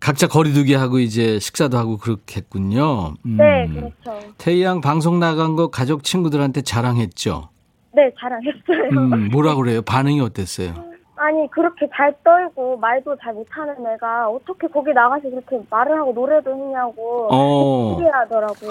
[0.00, 3.14] 각자 거리두기 하고 이제 식사도 하고 그렇겠군요.
[3.26, 3.36] 음.
[3.36, 4.20] 네, 그렇죠.
[4.38, 7.48] 태양 방송 나간 거 가족 친구들한테 자랑했죠?
[7.94, 9.00] 네, 자랑했어요.
[9.00, 9.82] 음, 뭐라 그래요?
[9.82, 10.74] 반응이 어땠어요?
[11.18, 16.50] 아니, 그렇게 잘 떨고 말도 잘 못하는 애가 어떻게 거기 나가서 그렇게 말을 하고 노래도
[16.54, 17.96] 했냐고 어.
[17.96, 18.70] 신기하더라고요.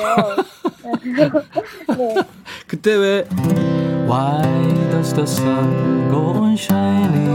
[1.97, 2.15] 네.
[2.67, 3.23] 그때 왜
[4.07, 4.41] Why
[4.91, 7.27] does the sun go on shining?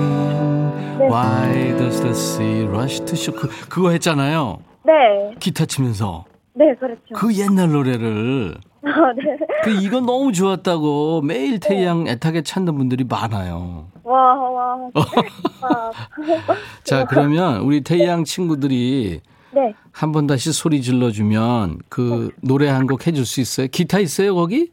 [0.99, 1.07] 네.
[1.09, 3.39] Why does the sea rush to shore?
[3.39, 4.59] 그, 그거 했잖아요.
[4.85, 5.35] 네.
[5.39, 7.01] 기타 치면서 네, 그렇죠.
[7.15, 9.37] 그 옛날 노래를 네.
[9.63, 13.92] 그 이거 너무 좋았다고 매일 태양 애타게 찾는 분들이 많아요.
[14.05, 14.77] 와, 와.
[15.61, 15.91] 와.
[16.85, 19.21] 자 그러면 우리 태양 친구들이
[19.53, 19.75] 네.
[19.93, 23.67] 한 번 다시 소리 질러주면 그 노래 한 곡 해줄 수 있어요?
[23.69, 24.71] 기타 있어요 거기?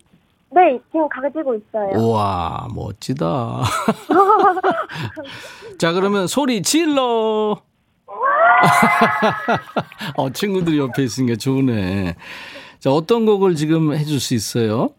[0.52, 1.92] 네, 지금 가지고 있어요.
[1.96, 3.62] 우와 멋지다.
[5.78, 7.62] 자 그러면 소리 질러.
[10.18, 12.16] 어 친구들이 옆에 있으니까 좋네.
[12.80, 14.90] 자 어떤 곡을 지금 해줄 수 있어요?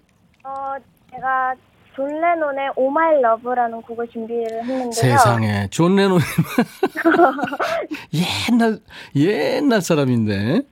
[0.45, 0.75] 어,
[1.11, 1.55] 제가
[2.01, 4.93] 존 레논의 Oh My Love라는 곡을 준비를 했는데요.
[4.93, 6.19] 세상에 존 레논
[8.49, 8.79] 옛날
[9.15, 10.63] 옛날 사람인데.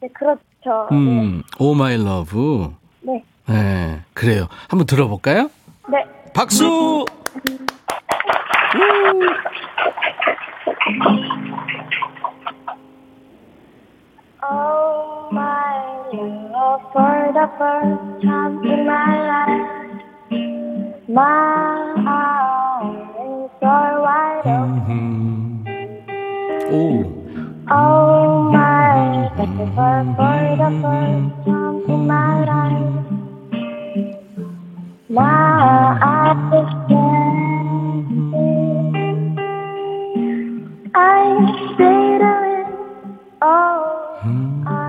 [0.00, 0.88] 네, 그렇죠.
[0.92, 2.72] 음, 오 마이 러브.
[3.02, 3.22] 네.
[3.46, 4.48] 네, 그래요.
[4.68, 5.50] 한번 들어볼까요?
[5.90, 6.02] 네.
[6.32, 7.04] 박수!
[14.42, 15.76] Oh my
[16.52, 19.80] love, for the first time in my life,
[21.12, 25.64] my eyes are wide open.
[26.70, 26.72] 오,
[27.68, 30.04] Oh my for
[30.56, 32.94] the first time in my life,
[35.08, 37.26] my eyes can
[40.94, 40.96] I
[41.76, 43.76] see the wind, oh,
[44.66, 44.80] I.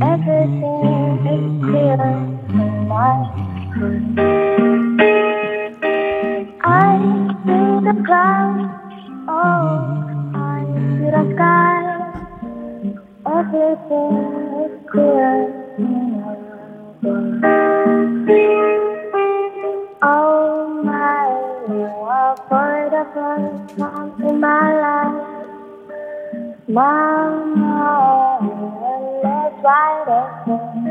[0.00, 3.43] Everything is clear in my.
[6.64, 6.96] I
[7.44, 8.64] see the clouds,
[9.28, 9.74] oh,
[10.34, 11.76] I see the sky.
[13.26, 14.16] Everything
[14.64, 15.36] is clear.
[20.02, 21.24] Oh my
[24.40, 25.48] my life,
[26.68, 27.56] mind
[29.24, 30.83] is wide open.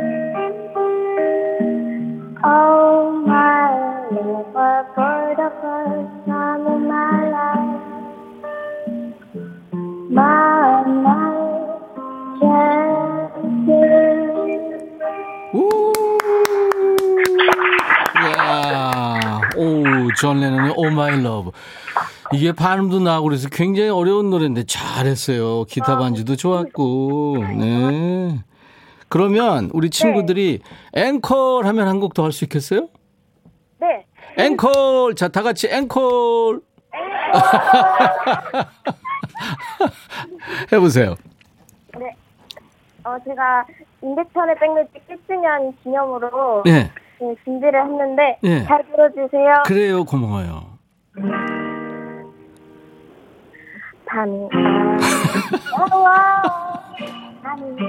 [20.24, 21.52] 존 레논의 Oh My Love.
[22.32, 25.66] 이게 발음도 나고 그래서 굉장히 어려운 노래인데 잘했어요.
[25.66, 27.44] 기타 반주도 좋았고.
[27.60, 28.40] 네.
[29.10, 30.62] 그러면 우리 친구들이
[30.94, 32.88] 앵콜 하면 한 곡 더 할 수 있겠어요?
[33.82, 34.06] 네.
[34.38, 35.16] 앵콜!
[35.16, 36.62] 자, 다 같이 앵콜!
[40.72, 41.16] 해보세요.
[42.00, 42.16] 네.
[43.04, 43.66] 어, 제가
[44.02, 46.90] 임백천의 백뮤직 1주년 기념으로 네.
[47.24, 48.64] 네, 준비를 했는데 네.
[48.66, 49.64] 잘 들어주세요.
[49.66, 50.74] 그래요, 고마워요.
[54.06, 54.50] 밤이
[56.04, 56.42] 와
[57.42, 57.80] 밤이 오네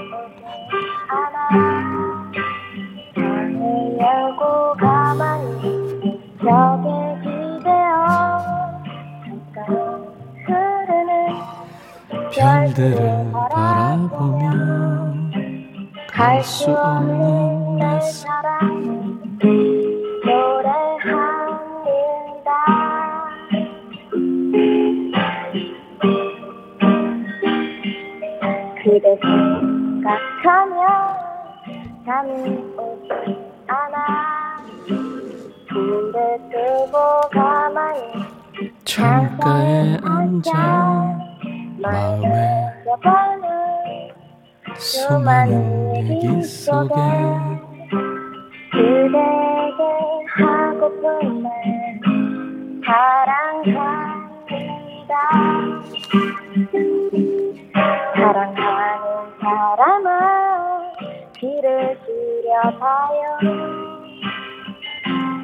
[1.11, 1.51] 알아
[4.01, 6.87] 열고 가만히 벽에
[7.23, 8.38] 기대어
[9.25, 9.57] 잠깐
[10.47, 11.11] 흐르는
[12.33, 14.44] 별들을 바라보며
[16.11, 19.04] 갈 수 없는 내 사랑
[28.83, 30.79] 그대 생각하면
[32.05, 32.31] 잠이
[32.77, 33.97] 오지 않아.
[35.68, 36.97] 불을 끄고
[37.33, 38.01] 가만히
[38.85, 40.53] 창가에 앉아
[41.81, 42.75] 마음에
[44.77, 46.94] 수많은 얘기 속에
[48.75, 49.83] 그대에게
[50.35, 51.53] 하고픈 말
[52.85, 53.75] 사랑합니다.
[58.15, 59.05] 사랑하는
[59.41, 60.09] 사람아
[61.37, 63.23] 귀를 기울여봐요.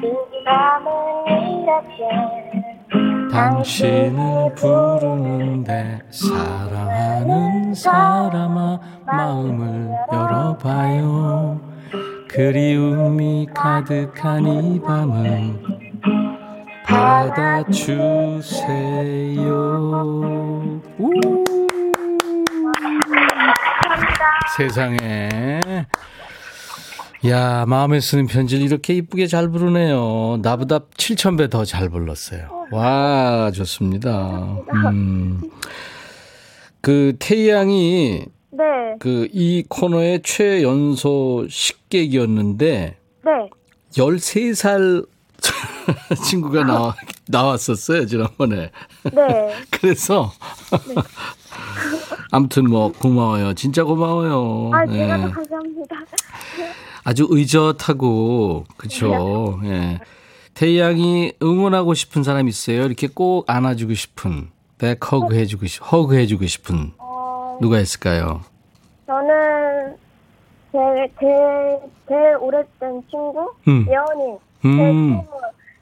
[0.03, 0.91] 이 밤은
[1.63, 1.99] 이렇게
[3.31, 11.61] 당신을 부르는데 사랑하는 사람아 마음을 열어봐요
[12.33, 15.61] 그리움이 가득한 이 밤은
[16.85, 17.91] 받아주세요.
[20.97, 21.11] 우!
[24.57, 25.29] 세상에.
[27.27, 30.39] 야 마음에 쓰는 편지를 이렇게 이쁘게 잘 부르네요.
[30.41, 32.67] 나보다 7천 배더 잘 불렀어요.
[32.71, 34.57] 와 좋습니다.
[34.73, 35.41] 음.
[36.79, 38.63] 그 태희 양이 네,
[38.99, 43.49] 그 이 코너의 최연소 식객이었는데 네.
[43.93, 45.07] 13살
[46.25, 46.95] 친구가 나와,
[47.27, 48.71] 나왔었어요, 지난번에.
[49.11, 49.55] 네.
[49.71, 50.31] 그래서
[52.31, 53.53] 아무튼 뭐 고마워요.
[53.53, 54.69] 진짜 고마워요.
[54.73, 55.21] 아, 제가 예.
[55.21, 55.95] 더 감사합니다.
[57.03, 59.59] 아주 의젓하고 그렇죠.
[59.65, 59.99] 예.
[60.53, 62.83] 태희 양이 응원하고 싶은 사람 있어요?
[62.85, 67.00] 이렇게 꼭 안아주고 싶은, 백 허그 해주고 싶, 허그 해주고 싶은 어,
[67.61, 68.41] 누가 있을까요?
[69.05, 69.95] 저는
[70.71, 70.77] 제,
[71.19, 73.85] 제, 제일 오래된 친구, 음.
[73.87, 74.37] 예원이.
[74.63, 75.27] 제 음, 친구,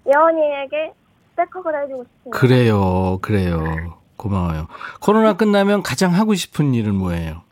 [0.08, 0.94] 예원이에게
[1.38, 2.38] 백허그를 해주고 싶습니다.
[2.40, 3.98] 그래요, 그래요.
[4.18, 4.68] 고마워요.
[5.00, 7.44] 코로나 끝나면 가장 하고 싶은 일은 뭐예요?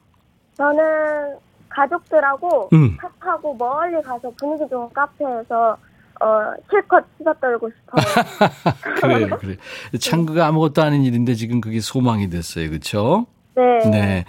[0.57, 1.37] 저는
[1.69, 2.97] 가족들하고 음.
[2.99, 5.77] 차 타고 멀리 가서 분위기 좋은 카페에서
[6.19, 8.03] 어, 실컷 수다 떨고 싶어요.
[8.99, 9.57] 그래요, 그래요.
[10.01, 13.27] 창구가 아무것도 아닌 일인데 지금 그게 소망이 됐어요, 그렇죠?
[13.57, 13.89] 네.
[13.89, 14.25] 네.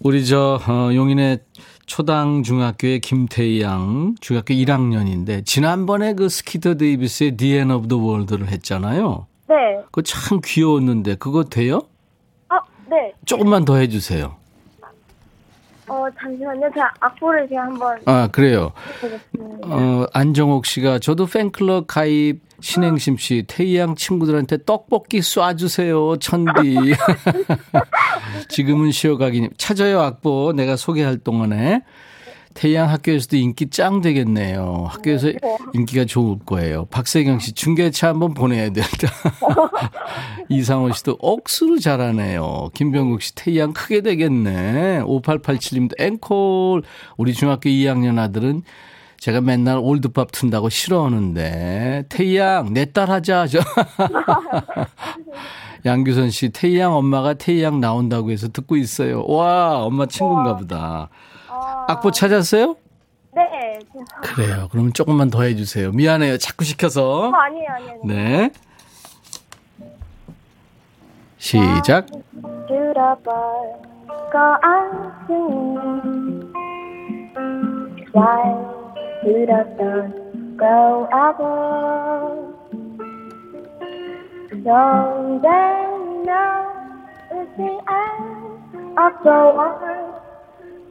[0.00, 1.38] 우리 저 어, 용인의
[1.86, 8.48] 초당 중학교의 김태희 양 중학교 1학년인데 지난번에 그 스키터 데이비스의 The End of the World를
[8.48, 9.26] 했잖아요.
[9.48, 9.54] 네.
[9.86, 11.82] 그거 참 귀여웠는데 그거 돼요?
[12.50, 12.56] 어,
[12.90, 13.12] 네.
[13.24, 14.36] 조금만 더 해주세요.
[15.86, 16.70] 어, 잠시만요.
[16.72, 18.72] 제가 악보를 제가 한번 아 그래요.
[19.02, 19.68] 해보겠습니다.
[19.68, 26.94] 어, 안정옥 씨가 저도 팬클럽 가입 신행심 씨 태희 양 친구들한테 떡볶이 쏴주세요 천디.
[28.48, 31.82] 지금은 쉬어가기 찾아요 악보 내가 소개할 동안에
[32.54, 34.86] 태희 양 학교에서도 인기 짱 되겠네요.
[34.88, 35.32] 학교에서
[35.74, 36.86] 인기가 좋을 거예요.
[36.86, 39.08] 박세경 씨 중계차 한번 보내야 된다.
[40.48, 42.70] 이상호 씨도 억수로 잘하네요.
[42.74, 45.02] 김병국 씨 태희 양 크게 되겠네.
[45.02, 46.82] 5887님도 앵콜
[47.16, 48.62] 우리 중학교 2학년 아들은
[49.18, 53.46] 제가 맨날 올드팝 튼다고 싫어하는데 태희 양내 딸 하자.
[53.46, 53.60] 저.
[55.86, 59.24] 양규선 씨 태희 양 엄마가 태희 양 나온다고 해서 듣고 있어요.
[59.26, 61.08] 와 엄마 친구인가 보다.
[61.88, 62.76] 악보 찾았어요?
[63.34, 63.78] 네.
[64.22, 64.68] 그래요.
[64.70, 65.90] 그러면 조금만 더 해주세요.
[65.92, 66.38] 미안해요.
[66.38, 67.28] 자꾸 시켜서.
[67.28, 68.00] 어, 아니에요, 아니에요.
[68.04, 68.50] 네.
[71.38, 72.06] 시작.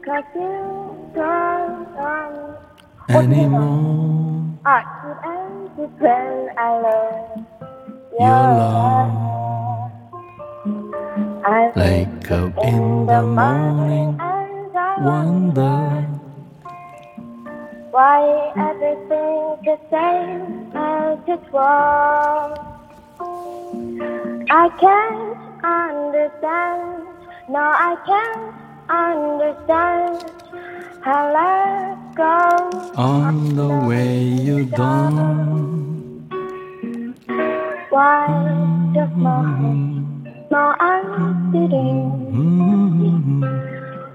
[0.06, 2.58] Cause you turn on
[3.10, 4.60] Anymore.
[4.66, 7.46] I could answer when I learned
[8.20, 9.12] Your love.
[11.46, 14.18] I Wake up in the morning.
[14.20, 16.08] and I Wonder.
[17.92, 22.60] Why everything's the same as it was?
[24.50, 27.08] I can't understand.
[27.50, 30.32] No, I can't understand.
[31.06, 32.94] I let go.
[32.96, 36.30] On the way you done.
[37.90, 38.28] Why
[38.94, 40.14] does my heart
[40.52, 42.02] no I'm sitting?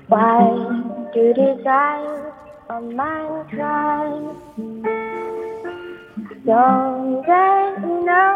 [0.09, 0.39] Why
[1.15, 2.33] do desire
[2.71, 4.07] on my cry?
[6.45, 7.61] Don't they
[8.07, 8.35] know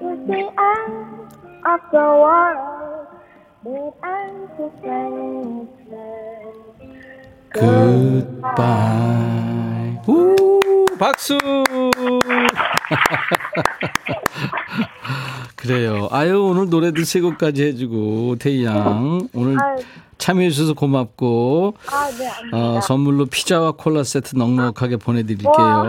[0.00, 1.32] you the end
[1.66, 3.07] of the world?
[8.48, 8.98] 굿바이.
[10.06, 11.36] 우 박수.
[15.56, 16.08] 그래요.
[16.10, 19.56] 아유 오늘 노래도 세 곡까지 해주고 태양 오늘
[20.18, 25.52] 참여해주셔서 고맙고 아, 네, 어, 선물로 피자와 콜라 세트 넉넉하게 보내드릴게요.
[25.52, 25.82] 와,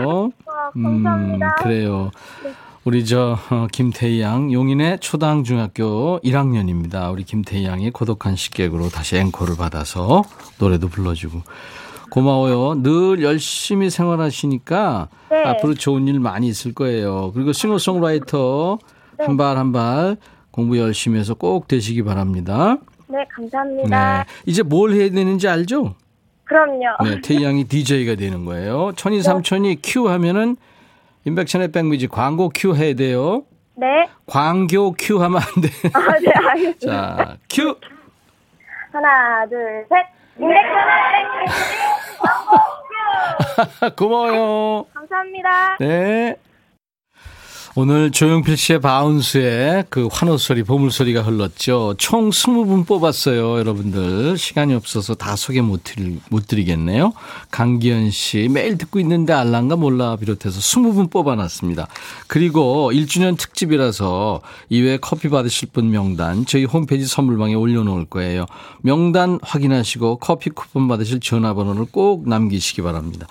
[0.54, 1.46] 와, 감사합니다.
[1.46, 2.10] 음, 그래요.
[2.44, 2.52] 네.
[2.84, 7.12] 우리 저 어, 김태희 양 용인의 초등중학교 1학년입니다.
[7.12, 10.22] 우리 김태희 양이 고독한 식객으로 다시 앵콜을 받아서
[10.58, 11.42] 노래도 불러주고
[12.10, 12.82] 고마워요.
[12.82, 15.44] 늘 열심히 생활하시니까 네.
[15.44, 17.30] 앞으로 좋은 일 많이 있을 거예요.
[17.34, 18.78] 그리고 싱어송라이터
[19.18, 20.16] 한 발 한 발
[20.50, 22.78] 공부 열심히 해서 꼭 되시기 바랍니다.
[23.08, 24.18] 네, 감사합니다.
[24.18, 24.24] 네.
[24.46, 25.94] 이제 뭘 해야 되는지 알죠?
[26.44, 26.80] 그럼요.
[27.04, 28.92] 네, 태희 양이 DJ가 되는 거예요.
[28.96, 30.56] 천이 삼촌이 큐 하면은
[31.24, 33.44] 임백천의 백뮤직 광고 큐 해야 돼요.
[33.76, 34.08] 네.
[34.26, 35.68] 광교 큐 하면 안 돼.
[35.92, 37.16] 아, 네, 알겠습니다.
[37.16, 37.76] 자, 큐.
[38.92, 40.06] 하나, 둘, 셋.
[40.38, 41.26] 임백천의
[43.96, 44.86] 고마워요.
[44.94, 45.76] 감사합니다.
[45.80, 46.36] 네.
[47.76, 51.94] 오늘 조용필 씨의 Bounce에 그 환호 소리, 보물 소리가 흘렀죠.
[51.98, 54.36] 총 20분 뽑았어요, 여러분들.
[54.36, 57.12] 시간이 없어서 다 소개 못, 드리, 못 드리겠네요.
[57.52, 61.86] 강기현 씨, 매일 듣고 있는데 알란가 몰라 비롯해서 20분 뽑아놨습니다.
[62.26, 68.46] 그리고 1주년 특집이라서 이외에 커피 받으실 분 명단 저희 홈페이지 선물방에 올려놓을 거예요.
[68.80, 73.28] 명단 확인하시고 커피 쿠폰 받으실 전화번호를 꼭 남기시기 바랍니다.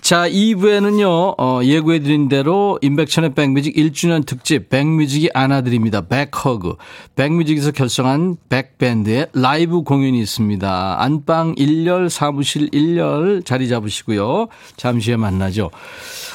[0.00, 6.02] 자, 2부에는요, 어, 예고해드린 대로 임백천의 백뮤직 1주년 특집 백뮤직이 안아드립니다.
[6.02, 6.76] 백허그.
[7.16, 11.02] 백뮤직에서 결성한 백밴드의 라이브 공연이 있습니다.
[11.02, 14.48] 안방 1열, 사무실 1열 자리 잡으시고요.
[14.76, 15.70] 잠시 후에 만나죠.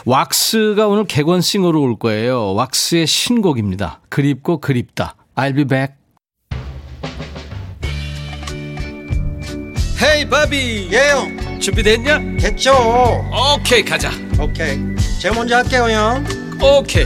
[0.05, 2.53] 왁스가 오늘 객원싱어로 올 거예요.
[2.53, 4.01] 왁스의 신곡입니다.
[4.09, 5.15] 그립고 그립다.
[5.35, 5.95] I'll be back.
[10.01, 12.19] 헤이 바비 예영 준비됐냐?
[12.37, 12.73] 됐죠
[13.55, 14.77] 오케이 가자 오케이
[15.19, 16.25] 제가 먼저 할게요 형
[16.61, 17.05] 오케이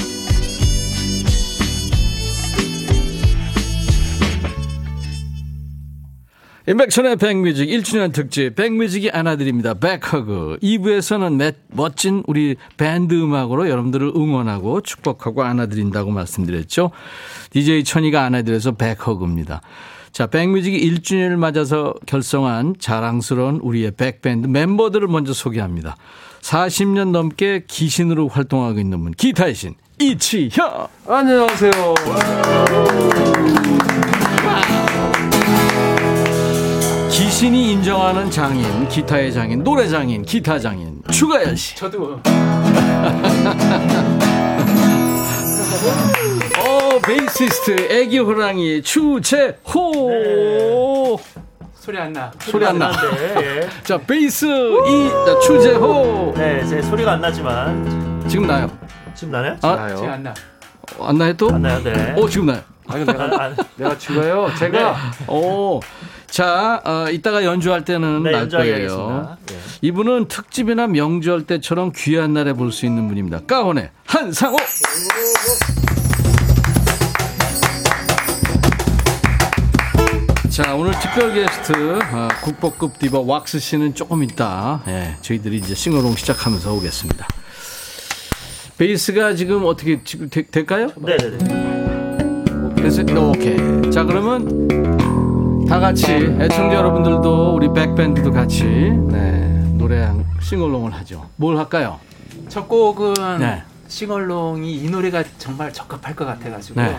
[6.71, 9.73] 임백천의 백뮤직 1주년 특집 백뮤직이 안아드립니다.
[9.73, 16.91] 백허그 2부에서는 맷, 멋진 우리 밴드 음악으로 여러분들을 응원하고 축복하고 안아드린다고 말씀드렸죠.
[17.49, 19.61] DJ 천이가 안아드려서 백허그입니다.
[20.13, 25.97] 자, 백뮤직이 1주년을 맞아서 결성한 자랑스러운 우리의 백밴드 멤버들을 먼저 소개합니다.
[26.39, 30.87] 40년 넘게 기신으로 활동하고 있는 분, 기타의 신, 이치현!
[31.05, 31.71] 안녕하세요.
[31.71, 33.60] 기
[37.41, 41.75] 신이 인정하는 장인, 기타의 장인, 노래 장인, 기타 장인, 추가열 씨.
[41.75, 42.21] 저도
[46.59, 50.19] 어, 베이시스트, 애기 호랑이, 추재호.
[51.73, 52.31] 소리 안 나.
[52.41, 52.91] 소리 안 나.
[52.91, 56.35] 나는데, 자, 베이스, 이, 자, 추재호.
[56.37, 56.39] 예.
[56.39, 58.69] 네, 제 소리가 안 나지만 지금 나요.
[59.15, 59.57] 지금 나나요?
[59.63, 60.33] 아, 지금 안 나.
[60.99, 61.49] 안 나요 또?
[61.51, 62.13] 안 나요, 네.
[62.15, 62.61] 어, 지금 나요.
[62.87, 64.51] 아니 내가 안, 내가 죽어요.
[64.59, 64.95] 제가
[65.27, 65.79] 오.
[66.31, 69.37] 자, 어, 이따가 연주할 때는 네, 날 거예요.
[69.47, 69.57] 네.
[69.81, 73.41] 이분은 특집이나 명절 때처럼 귀한 날에 볼 수 있는 분입니다.
[73.41, 74.55] 까혼의 한상호.
[80.49, 81.71] 자, 오늘 특별 게스트
[82.11, 84.83] 어, 국보급 디바 왁스 씨는 조금 있다.
[84.87, 87.25] 예, 저희들이 이제 싱어롱 시작하면서 오겠습니다.
[88.77, 90.89] 베이스가 지금 어떻게 되- 될까요?
[90.97, 92.73] 네네네.
[92.75, 93.57] 그래서 오케이.
[93.91, 94.67] 자, 그러면
[95.71, 101.29] 다 같이 애청자 여러분들도 우리 백밴드도 같이 네, 노래 한- 싱어롱을 하죠.
[101.37, 101.97] 뭘 할까요?
[102.49, 103.63] 첫 곡은 네.
[103.87, 106.97] 싱얼롱이 이 노래가 정말 적합할 것 같아가지고 네.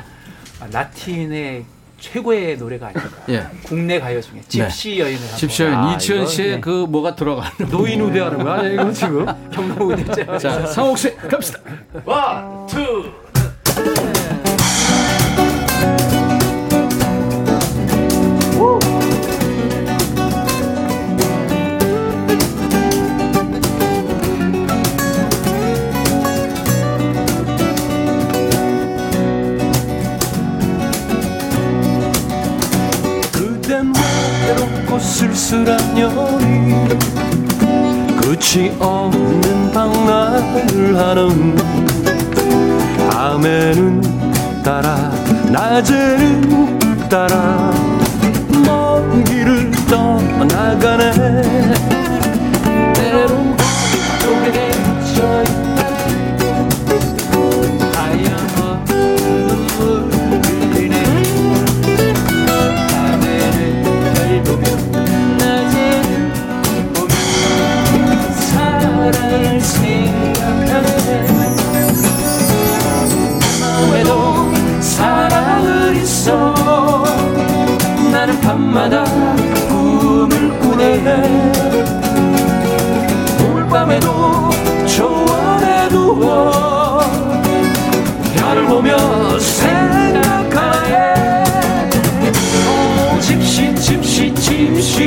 [0.58, 1.66] 아, 라틴의
[2.00, 3.10] 최고의 노래가 아닐까.
[3.28, 3.46] 예.
[3.62, 5.36] 국내 가요 중에 집시 여인을 한번.
[5.36, 6.60] 집시 여인 아, 이치현 씨의 네.
[6.62, 10.38] 그 뭐가 들어가는 노인 우대하는 거야 이거 지금 경로 우대자.
[10.38, 11.60] 자, 상옥 씨 갑시다.
[12.06, 13.04] 원, 투.
[35.22, 36.88] 쓸쓸한 여인.
[38.20, 41.56] 끝이 없는 방안을 하는
[43.08, 44.02] 밤에는
[44.64, 45.12] 따라
[45.46, 47.72] 낮에는 따라
[48.66, 51.12] 먼 길을 떠나가네.
[83.92, 84.50] 밤에도
[84.86, 87.00] 초원에 누워
[88.34, 91.14] 별을 보며 생각하네
[92.66, 95.06] 오 집시 집시 집시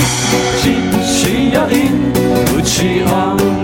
[0.61, 2.13] 집시 여인
[2.45, 3.54] 끝이 없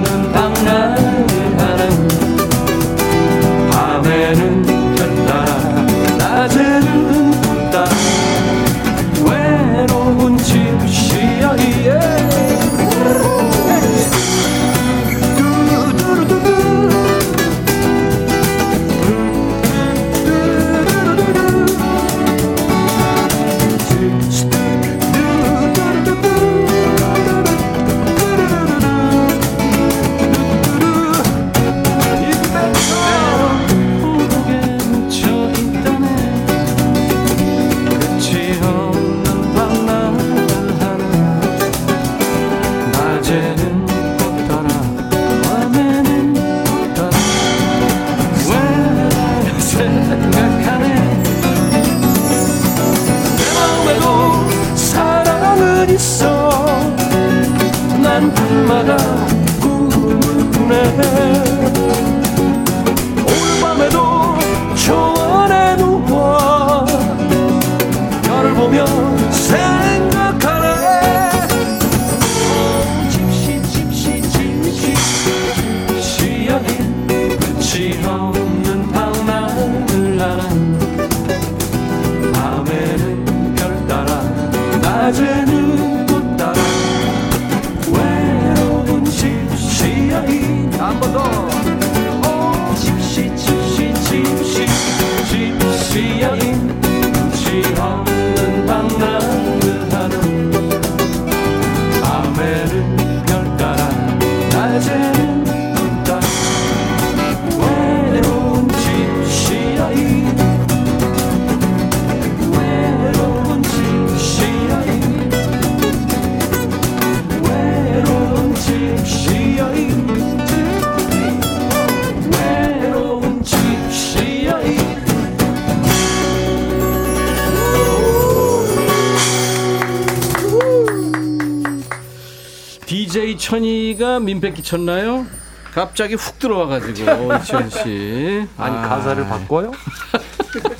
[133.62, 135.26] 천이가 민폐 끼쳤나요?
[135.74, 138.48] 갑자기 훅 들어와가지고 이치현 씨.
[138.58, 139.72] 아니, 가사를 바꿔요?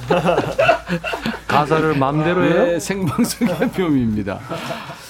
[1.48, 2.66] 가사를 마음대로 해요?
[2.66, 4.40] 네, 생방송의 묘미입니다.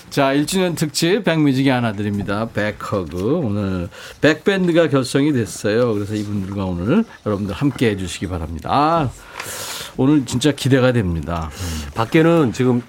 [0.10, 2.50] 자, 1주년 특집 백뮤직이 안아드립니다.
[2.54, 3.38] 백허그.
[3.38, 3.88] 오늘
[4.20, 5.94] 백밴드가 결성이 됐어요.
[5.94, 8.70] 그래서 이분들과 오늘 여러분들 함께 해주시기 바랍니다.
[8.72, 9.10] 아,
[9.96, 11.50] 오늘 진짜 기대가 됩니다.
[11.96, 12.84] 밖에는 지금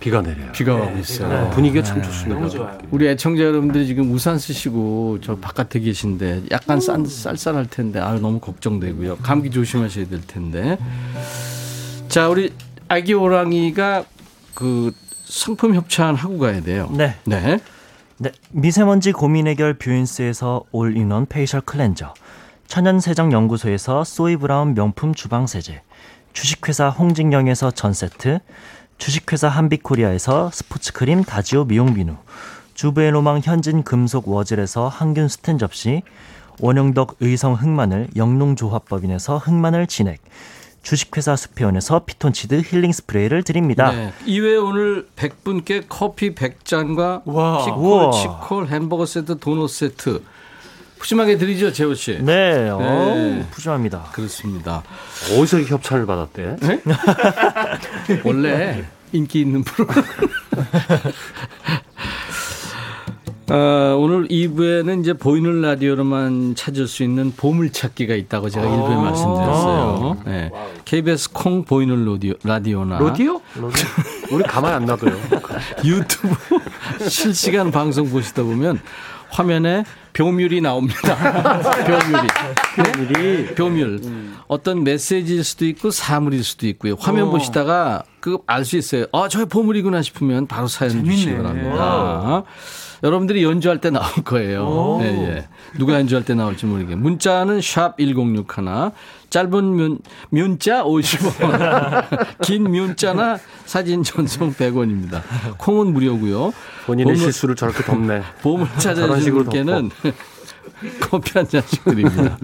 [0.00, 0.52] 비가 내려요.
[0.52, 1.50] 비가 오고 있어요.
[1.50, 2.38] 분위기가 참 좋습니다.
[2.38, 2.78] 너무 좋아요.
[2.90, 8.38] 우리 애청자 여러분들이 지금 우산 쓰시고 저 바깥에 계신데 약간 싼, 쌀쌀할 텐데 아 너무
[8.38, 9.16] 걱정되고요.
[9.18, 10.78] 감기 조심하셔야 될 텐데.
[12.08, 12.52] 자, 우리
[12.88, 14.04] 아기 호랑이가
[14.54, 14.92] 그
[15.24, 16.88] 상품 협찬 하고 가야 돼요.
[16.92, 17.16] 네.
[17.24, 17.58] 네.
[18.18, 22.14] 네, 미세먼지 고민 해결 뷰인스에서 all-in-one facial cleanser,
[22.66, 25.82] 천연 세정 연구소에서 소이 브라운 명품 주방 세제,
[26.32, 28.38] 주식회사 홍진경에서 전 세트,
[28.98, 32.16] 주식회사 한빛코리아에서 스포츠 크림 다지오 미용 비누,
[32.74, 36.02] 주부의 로망 현진 금속 워즐에서 항균 스텐 접시,
[36.60, 40.20] 원영덕 의성 흑마늘 영농조합법인에서 흑마늘 진액,
[40.82, 43.90] 주식회사 수페온에서 피톤치드 힐링 스프레이를 드립니다.
[43.92, 44.12] 네.
[44.24, 48.10] 이외에 오늘 100분께 커피 100잔과 피콜, 우와.
[48.12, 50.22] 치콜, 햄버거 세트, 도넛 세트
[51.06, 52.18] 푸짐하게 드리죠, 재호 씨.
[52.20, 53.46] 네, 네.
[53.52, 54.10] 푸짐합니다.
[54.12, 54.82] 그렇습니다.
[55.38, 56.56] 어디서 협찬을 받았대?
[58.24, 60.04] 원래 인기 있는 프로그램.
[63.50, 63.54] 어,
[64.00, 69.00] 오늘 2부에는 이제 보이는 라디오로만 찾을 수 있는 보물찾기가 있다고 제가 일부에 아.
[69.02, 70.16] 말씀드렸어요.
[70.26, 70.50] 네.
[70.84, 73.40] KBS 콩 보이는 라디오, 라디오나 로디오?
[74.32, 75.16] 우리 가만 안 놔둬요.
[75.84, 76.34] 유튜브
[77.08, 78.80] 실시간 방송 보시다 보면
[79.30, 79.84] 화면에
[80.18, 81.14] 묘물이 나옵니다.
[81.86, 82.28] 묘물이.
[82.76, 83.54] 묘물이.
[83.54, 84.00] 묘물.
[84.48, 86.94] 어떤 메시지일 수도 있고 사물일 수도 있고요.
[86.98, 87.30] 화면 어.
[87.30, 89.06] 보시다가 그 알 수 있어요.
[89.12, 91.36] 아, 저 보물이구나 싶으면 바로 사연 주시기.
[91.36, 92.42] 바랍니다.
[93.02, 94.64] 여러분들이 연주할 때 나올 거예요.
[94.64, 95.00] 오.
[95.02, 95.48] 예, 예.
[95.78, 96.94] 누가 연주할 때 나올지 모르게.
[96.96, 98.90] 문자는 샵 1061.
[99.30, 99.98] 짧은 문,
[100.30, 102.26] 문자 50원.
[102.42, 105.22] 긴 문자나 사진 전송 100원입니다.
[105.58, 106.52] 콩은 무료고요.
[106.86, 108.22] 본인의 보물- 실수를 저렇게 덮네.
[108.42, 109.90] 보물 찾아주신 분께는
[111.00, 112.38] 커피 한 잔씩 드립니다.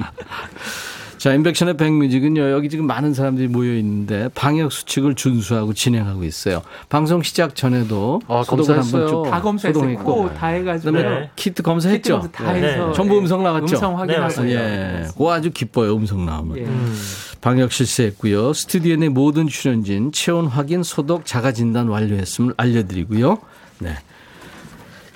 [1.23, 6.63] 자, 인백션의 백뮤직은요, 여기 지금 많은 사람들이 모여 있는데, 방역 수칙을 준수하고 진행하고 있어요.
[6.89, 9.07] 방송 시작 전에도 아, 소독을 한번
[9.41, 9.87] 검사했어요.
[10.33, 10.93] 쭉다 해가지고.
[10.93, 11.31] 그다음에 네.
[11.37, 12.23] 키트 검사했죠?
[12.23, 12.93] 키트 검사 다 해서.
[12.93, 13.77] 전부 음성 나왔죠?
[13.77, 14.51] 음성 확인하고.
[14.51, 15.05] 예.
[15.13, 16.59] 그거 아주 기뻐요, 음성 나오면.
[16.59, 16.67] 예.
[17.41, 18.53] 방역 실시했고요.
[18.53, 23.39] 스튜디오 내 모든 출연진 체온 확인, 소독, 자가 진단 완료했음을 알려드리고요.
[23.79, 23.95] 네.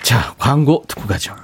[0.03, 1.35] 자, 광고 듣고 가죠.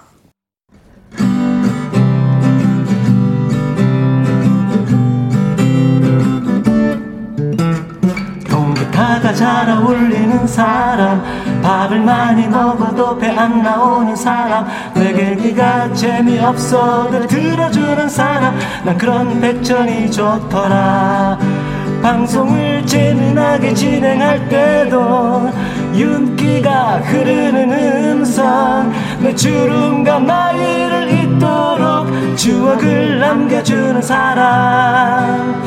[8.93, 11.23] 통기타가 잘 어울리는 사람
[11.61, 20.11] 밥을 많이 먹어도 배 안 나오는 사람 내게 네가 재미없어도 들어주는 사람 난 그런 백전이
[20.11, 21.37] 좋더라.
[22.03, 25.49] 방송을 재미나게 진행할 때도
[25.95, 35.63] 윤기가 흐르는 음성 내 주름과 나이를 잊도록 추억을 남겨주는 사람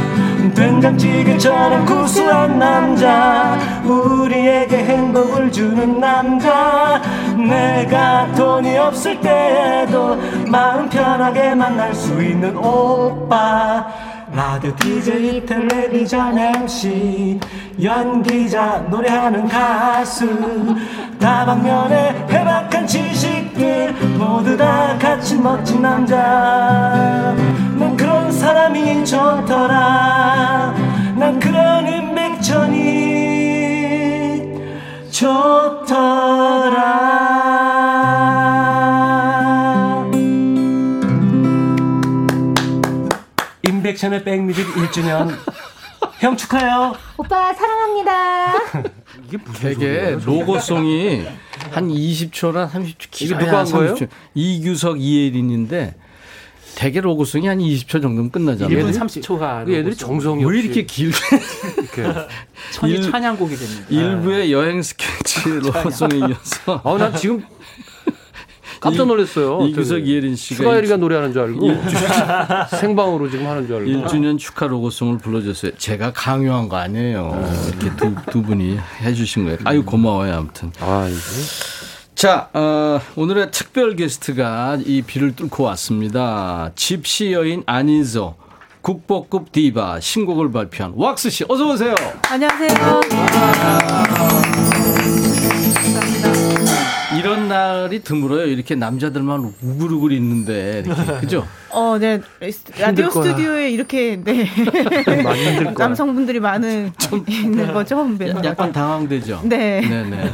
[0.54, 7.00] 된장찌개처럼 구수한 남자 우리에게 행복을 주는 남자.
[7.36, 10.16] 내가 돈이 없을 때에도
[10.48, 13.86] 마음 편하게 만날 수 있는 오빠.
[14.32, 17.38] 라디오 DJ 텔레비전 MC
[17.82, 20.26] 연기자 노래하는 가수.
[21.18, 27.34] 다방면에 해박한 지식들 모두 다 같이 멋진 남자.
[27.78, 29.85] 난 그런 사람이 좋더라
[44.06, 45.36] 임백천의 백뮤직 1주년.
[46.20, 46.94] 형 축하해요.
[47.16, 48.54] 오빠 사랑합니다.
[49.26, 51.24] 이게 되게 로고송이
[51.72, 53.94] 한 20초나 30초 이게 누가 한 거예요?
[54.34, 55.94] 이규석 이예린인데
[56.76, 58.76] 되게 로고송이 한 20초 정도면 끝나잖아요.
[58.78, 61.16] 1분 얘들이- 30초가 그 애들이 정성이 왜 이렇게 길게
[61.78, 62.20] 이렇게
[62.72, 63.86] 천이 일- 찬양곡이 됩니다.
[63.88, 66.80] 일부의 여행 스케치 로고송에 이어서.
[66.84, 67.44] 아, 난 지금
[68.80, 69.66] 깜짝 놀랐어요.
[69.66, 70.06] 이규석.
[70.06, 71.68] 이예린 씨가 추가열이가 일- 노래하는 줄 알고
[72.78, 75.72] 생방으로 지금 하는 줄 알고 1주년 축하 로고송을 불러줬어요.
[75.76, 77.44] 제가 강요한 거 아니에요.
[77.80, 79.58] 이렇게 두, 두 분이 해주신 거예요.
[79.64, 80.34] 아유 고마워요.
[80.34, 80.72] 아무튼.
[80.80, 81.18] 아 이게
[82.14, 86.70] 자, 어, 오늘의 특별 게스트가 이 비를 뚫고 왔습니다.
[86.74, 88.36] 집시 여인 안인서
[88.80, 91.94] 국보급 디바 신곡을 발표한 왁스 씨 어서 오세요.
[92.30, 93.00] 안녕하세요.
[97.18, 98.46] 이런 날이 드물어요.
[98.46, 101.46] 이렇게 남자들만 우글우글 있는데 이렇게 그죠?
[101.70, 102.20] 어, 네.
[102.78, 103.24] 라디오 거야.
[103.24, 104.46] 스튜디오에 이렇게 네.
[105.22, 105.88] 많이 힘들 거야.
[105.88, 106.92] 남성분들이 많은
[107.28, 108.40] 있는 거 처음 뵈요.
[108.44, 109.42] 약간 당황되죠.
[109.44, 109.80] 네.
[109.80, 110.30] 네 네.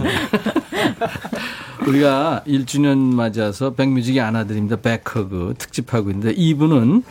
[1.87, 4.77] 우리가 1주년 맞아서 백뮤직이 안아드립니다.
[4.77, 7.03] 백허그 특집하고 있는데 이분은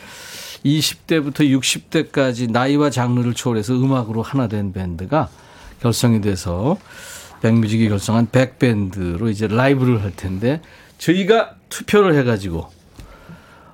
[0.66, 5.30] 20대부터 60대까지 나이와 장르를 초월해서 음악으로 하나 된 밴드가
[5.82, 6.78] 결성이 돼서
[7.42, 10.62] 백뮤직이 결성한 백밴드로 이제 라이브를 할 텐데
[10.98, 12.70] 저희가 투표를 해가지고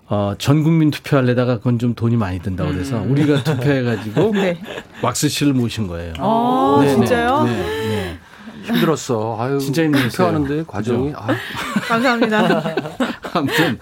[0.09, 3.11] 어, 전 국민 투표하려다가 그건 좀 돈이 많이 든다고 그래서 음.
[3.11, 4.61] 우리가 투표해가지고 네.
[5.01, 6.13] 왁스 씨를 모신 거예요.
[6.17, 7.43] 아, 네, 네, 진짜요?
[7.43, 8.19] 네, 네.
[8.63, 9.37] 힘들었어.
[9.39, 10.09] 아유 진짜 힘들었어요.
[10.09, 11.17] 투표하는데 과정이 그죠?
[11.19, 11.27] 아,
[11.87, 12.75] 감사합니다.
[13.33, 13.79] 아무튼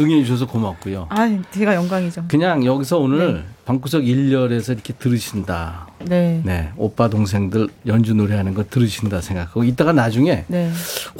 [0.00, 1.06] 응해 주셔서 고맙고요.
[1.10, 2.24] 아, 제가 영광이죠.
[2.28, 3.44] 그냥 여기서 오늘 네.
[3.64, 5.88] 방구석 1열에서 이렇게 들으신다.
[6.06, 6.40] 네.
[6.44, 6.70] 네.
[6.76, 10.70] 오빠 동생들 연주 노래하는 거 들으신다 생각하고 이따가 나중에 네.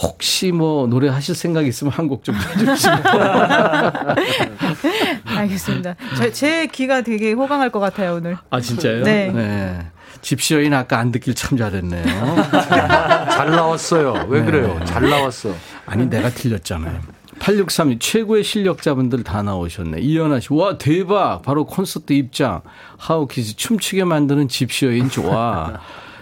[0.01, 2.95] 혹시 뭐 노래 하실 생각 있으면 한 곡 좀 해주시고.
[5.25, 5.95] 알겠습니다.
[6.17, 8.37] 제, 제 귀가 되게 호강할 것 같아요, 오늘.
[8.51, 9.05] 아 진짜요?
[9.05, 9.87] 네.
[10.21, 12.05] 집시 여인 아까 안 듣길 참 잘했네요.
[13.31, 14.27] 잘 나왔어요.
[14.29, 14.47] 왜 네.
[14.51, 14.81] 그래요?
[14.85, 15.55] 잘 나왔어.
[15.87, 17.01] 아니 내가 틀렸잖아요.
[17.39, 20.01] 8632 최고의 실력자분들 다 나오셨네.
[20.01, 21.43] 이현아 씨, 와 대박.
[21.43, 22.63] 바로 콘서트 입장.
[22.99, 25.81] 하우키즈 춤추게 만드는 집시 여인 좋아.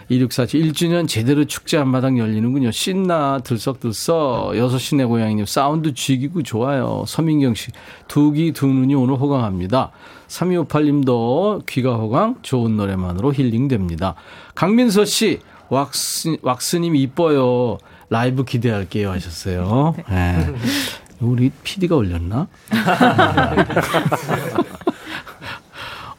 [0.09, 2.71] 2647 1주년 제대로 축제 한마당 열리는군요.
[2.71, 4.53] 신나 들썩들썩.
[4.53, 7.05] 6시 내 고양이님 사운드 쥐기고 좋아요.
[7.07, 7.73] 서민경 씨
[8.07, 9.91] 두기 두 눈이 오늘 호강합니다.
[10.29, 14.15] 3258님도 귀가 호강 좋은 노래만으로 힐링됩니다.
[14.55, 17.79] 강민서 씨 왁스, 왁스님 이뻐요.
[18.09, 19.95] 라이브 기대할게요 하셨어요.
[20.09, 20.47] 네.
[21.21, 22.47] 우리 PD가 올렸나?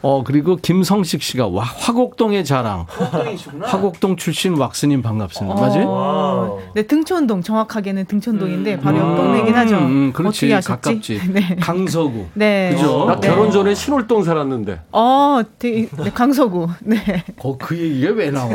[0.04, 2.86] 어, 그리고 김성식 씨가 와, 화곡동의 자랑.
[3.64, 5.60] 화곡동 출신 왁스님 반갑습니다.
[5.88, 9.78] 어, 네, 등촌동 정확하게는 등촌동인데 바로 옆 동네긴 하죠.
[9.80, 10.50] 음, 음, 그렇지.
[10.50, 11.20] 가깝지.
[11.34, 11.56] 네.
[11.60, 12.28] 강서구.
[12.36, 12.74] 네.
[12.76, 13.06] 그죠?
[13.06, 13.28] 나 네.
[13.28, 14.82] 결혼 전에 신월동 살았는데.
[14.91, 16.68] 어, 되게, 네, 강서구.
[16.82, 17.24] 네.
[17.39, 18.50] 어, 그 얘기가 왜 나와?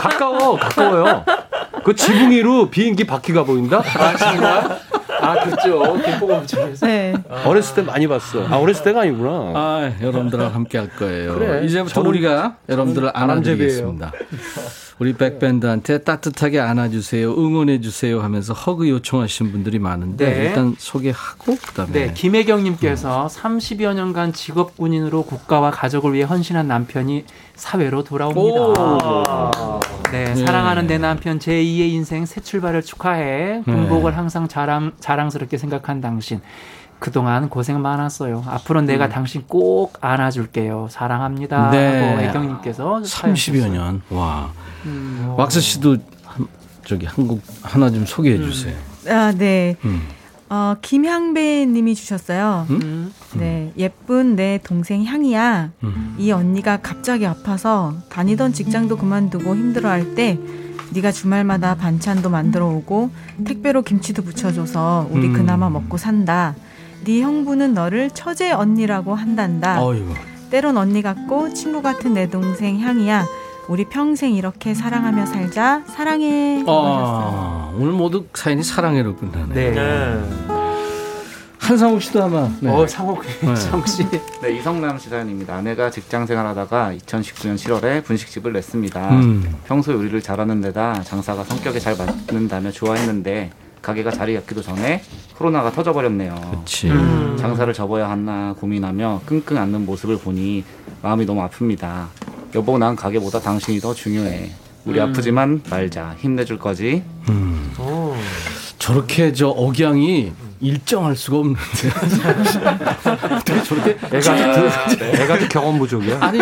[0.00, 1.24] 가까워, 가까워요.
[1.84, 3.82] 그 지붕 위로 비행기 바퀴가 보인다?
[3.98, 4.80] 아, 정말?
[5.20, 6.02] 아, 그쪽.
[6.02, 6.86] 김포공항에서.
[6.86, 7.14] 네.
[7.44, 8.46] 어렸을 때 많이 봤어.
[8.46, 9.30] 아, 어렸을 때가 아니구나.
[9.54, 11.34] 아, 여러분들과 함께 할 거예요.
[11.34, 11.64] 그래.
[11.64, 14.12] 이제부터 저는- 우리가 여러분들을 안아드리겠습니다.
[14.98, 20.44] 우리 백밴드한테 따뜻하게 안아주세요, 응원해주세요 하면서 허그 요청하신 분들이 많은데 네.
[20.46, 27.24] 일단 소개하고 그다음에 네, 김혜경님께서 30여 년간 직업 군인으로 국가와 가족을 위해 헌신한 남편이
[27.56, 29.50] 사회로 돌아옵니다.
[30.12, 30.34] 네, 네.
[30.34, 33.62] 사랑하는 내 남편 제2의 인생 새 출발을 축하해.
[33.64, 34.16] 군복을 네.
[34.16, 36.40] 항상 자랑, 자랑스럽게 생각한 당신.
[36.98, 38.42] 그동안 고생 많았어요.
[38.46, 40.88] 앞으로 내가 당신 꼭 안아줄게요.
[40.90, 41.70] 사랑합니다.
[41.70, 42.10] 네.
[42.10, 44.02] 하고 애경님께서 30여 년.
[44.10, 44.50] 와.
[44.86, 45.34] 음.
[45.36, 46.46] 왁스 씨도 한-
[46.84, 48.74] 저기 한국 하나 좀 소개해 주세요.
[49.08, 49.76] 아, 네.
[49.84, 50.02] 음.
[50.48, 52.66] 어, 김향배 님이 주셨어요.
[52.70, 53.12] 음?
[53.34, 53.72] 네.
[53.76, 55.70] 예쁜 내 동생 향이야.
[55.82, 56.14] 음.
[56.18, 60.38] 이 언니가 갑자기 아파서 다니던 직장도 그만두고 힘들어 할 때
[60.92, 63.10] 네가 주말마다 반찬도 만들어 오고
[63.44, 65.32] 택배로 김치도 부쳐줘서 우리 음.
[65.32, 66.54] 그나마 먹고 산다.
[67.06, 69.80] 네 형부는 너를 처제 언니라고 한단다.
[69.80, 70.12] 어이구.
[70.50, 73.24] 때론 언니 같고 친구 같은 내 동생 향이야.
[73.68, 75.84] 우리 평생 이렇게 사랑하며 살자.
[75.86, 76.64] 사랑해.
[76.66, 79.54] 아, 오늘 모두 사연이 사랑해로 끝나네.
[79.70, 80.20] 네.
[81.58, 82.48] 한상욱 씨도 아마.
[82.60, 82.70] 네.
[82.70, 83.54] 어, 상욱, 네.
[83.54, 84.04] 상욱 씨.
[84.42, 85.54] 네, 이성남 씨 사연입니다.
[85.54, 89.10] 아내가 직장 생활하다가 2019년 7월에 분식집을 냈습니다.
[89.10, 89.54] 음.
[89.66, 93.52] 평소 요리를 잘하는 데다 장사가 성격에 잘 맞는다며 좋아했는데
[93.86, 95.00] 가게가 자리 잡기도 전에
[95.36, 96.34] 코로나가 터져버렸네요.
[96.50, 96.88] 그치.
[96.90, 97.36] 음.
[97.38, 100.64] 장사를 접어야 하나 고민하며 끙끙 앓는 모습을 보니
[101.02, 102.06] 마음이 너무 아픕니다.
[102.56, 104.50] 여보, 난 가게보다 당신이 더 중요해.
[104.86, 105.04] 우리 음.
[105.04, 106.16] 아프지만 말자.
[106.18, 107.04] 힘내줄 거지?
[107.28, 107.72] 음.
[108.78, 111.60] 저렇게 저 억양이 일정할 수가 없는데.
[113.36, 114.54] 어떻게 저렇게 애가
[114.96, 116.18] 그- 애가 그 경험 부족이야.
[116.20, 116.38] 아니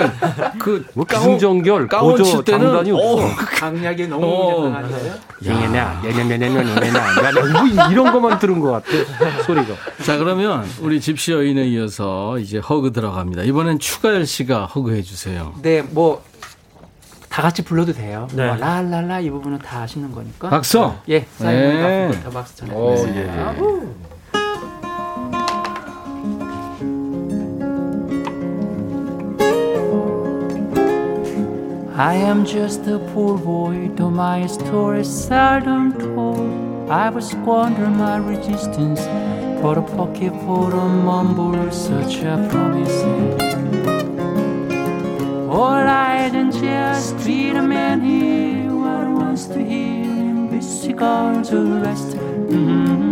[0.58, 1.88] 그뭐 기승전결,
[2.24, 3.24] 칠 때는 장단이 없어.
[3.26, 4.82] 어, 강약이 너무 어.
[5.44, 6.62] 얘네냐, 얘네냐, 얘네냐,
[7.34, 8.88] 뭐 이런 것만 들은 것 같아
[9.44, 9.74] 소리가.
[10.04, 13.42] 자 그러면 우리 집시 여인에 이어서 이제 허그 들어갑니다.
[13.42, 15.54] 이번엔 추가열 씨가 허그 해 주세요.
[15.62, 16.22] 네, 뭐.
[17.34, 18.28] 다 같이 불러도 돼요.
[18.32, 18.46] 네.
[18.46, 20.50] 뭐 랄랄라 이 부분은 다 아시는 거니까.
[20.50, 20.92] 박수!
[21.08, 22.06] 예, 사인은 네.
[22.06, 23.54] 박수부터 박수 오, 전해드리겠습니다.
[23.56, 24.04] 예.
[31.96, 36.88] I am just a poor boy, though my story is seldom told.
[36.88, 39.02] I've squandered my resistance
[39.60, 43.43] for a pocket full of mumble such a promise.
[45.54, 51.50] All I than just treat a man here what wants to hear and be cigars
[51.50, 52.16] to rest.
[52.50, 53.04] Mm-hmm.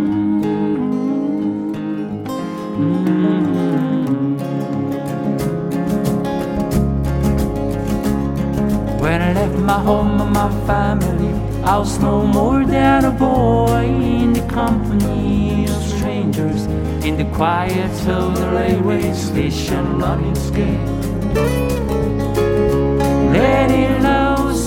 [8.98, 11.32] When I left my home and my family,
[11.62, 16.66] I was no more than a boy in the company of strangers,
[17.06, 21.71] in the quiet of the railway station, running scared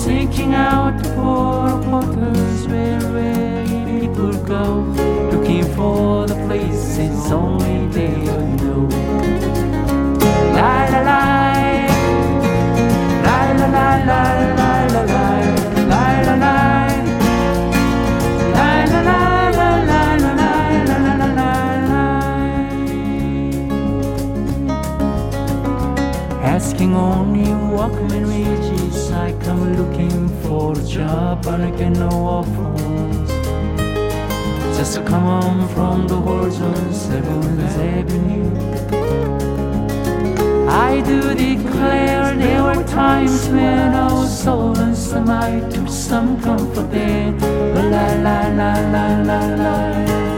[0.05, 4.85] seeking out for waters where weary people go,
[5.31, 8.15] looking for the places only they
[8.61, 8.87] know.
[10.57, 11.23] La la la,
[13.25, 14.21] la la la la
[14.93, 15.37] la la la
[15.89, 16.55] la la la.
[26.55, 28.74] Asking only what can reach
[29.15, 33.29] I come looking for a job but I get no offers
[34.77, 37.59] Just to come on from the horse on 7th
[37.95, 38.45] Avenue
[40.67, 46.91] I do declare there were times when I was so lonesome I took some comfort
[46.91, 47.31] there.
[47.31, 49.75] La la la la la la.
[50.05, 50.34] Then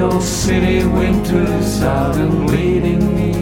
[0.00, 3.34] The New City winters are leading me,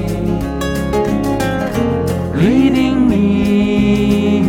[2.35, 4.41] leading me,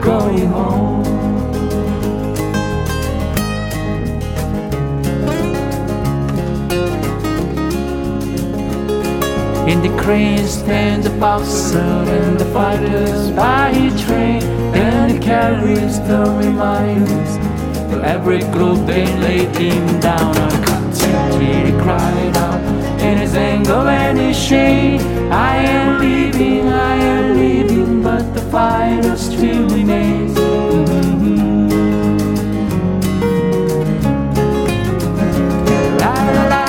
[0.00, 1.04] going home.
[9.68, 14.42] In the crane stands a boxer and the fighters by train.
[14.74, 17.47] And he carries the reminders
[18.02, 22.60] every group they laid him down on cotton he cried out
[23.00, 25.00] in his anger and his shame.
[25.32, 30.36] I am leaving, I am leaving, but the fire still remains.
[30.36, 31.68] Mhm.
[36.00, 36.14] La
[36.50, 36.68] la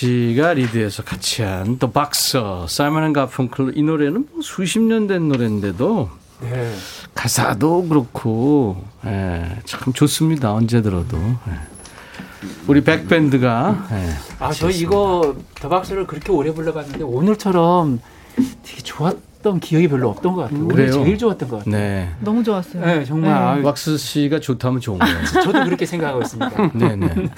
[0.00, 5.28] 씨가 리드해서 같이 한 The Boxer 사이먼 앤 가펑클 이 노래는 뭐 수십 년 된
[5.28, 6.08] 노래인데도
[6.40, 6.74] 네.
[7.14, 12.48] 가사도 그렇고 예, 참 좋습니다 언제 들어도 예.
[12.66, 18.00] 우리 백밴드가 예, 아, 저 이거 The Boxer를 그렇게 오래 불러봤는데 오늘처럼
[18.62, 20.68] 되게 좋았 던 기억이 별로 없던 것 같아요.
[20.68, 20.92] 그래요?
[20.92, 21.74] 제일 좋았던 것 같아요.
[21.74, 22.10] 네.
[22.20, 22.84] 너무 좋았어요.
[22.84, 23.32] 네, 정말.
[23.32, 25.24] 아유, 왁스 씨가 좋다면 좋은 거예요.
[25.44, 26.70] 저도 그렇게 생각하고 있습니다.
[26.74, 27.08] 네 네.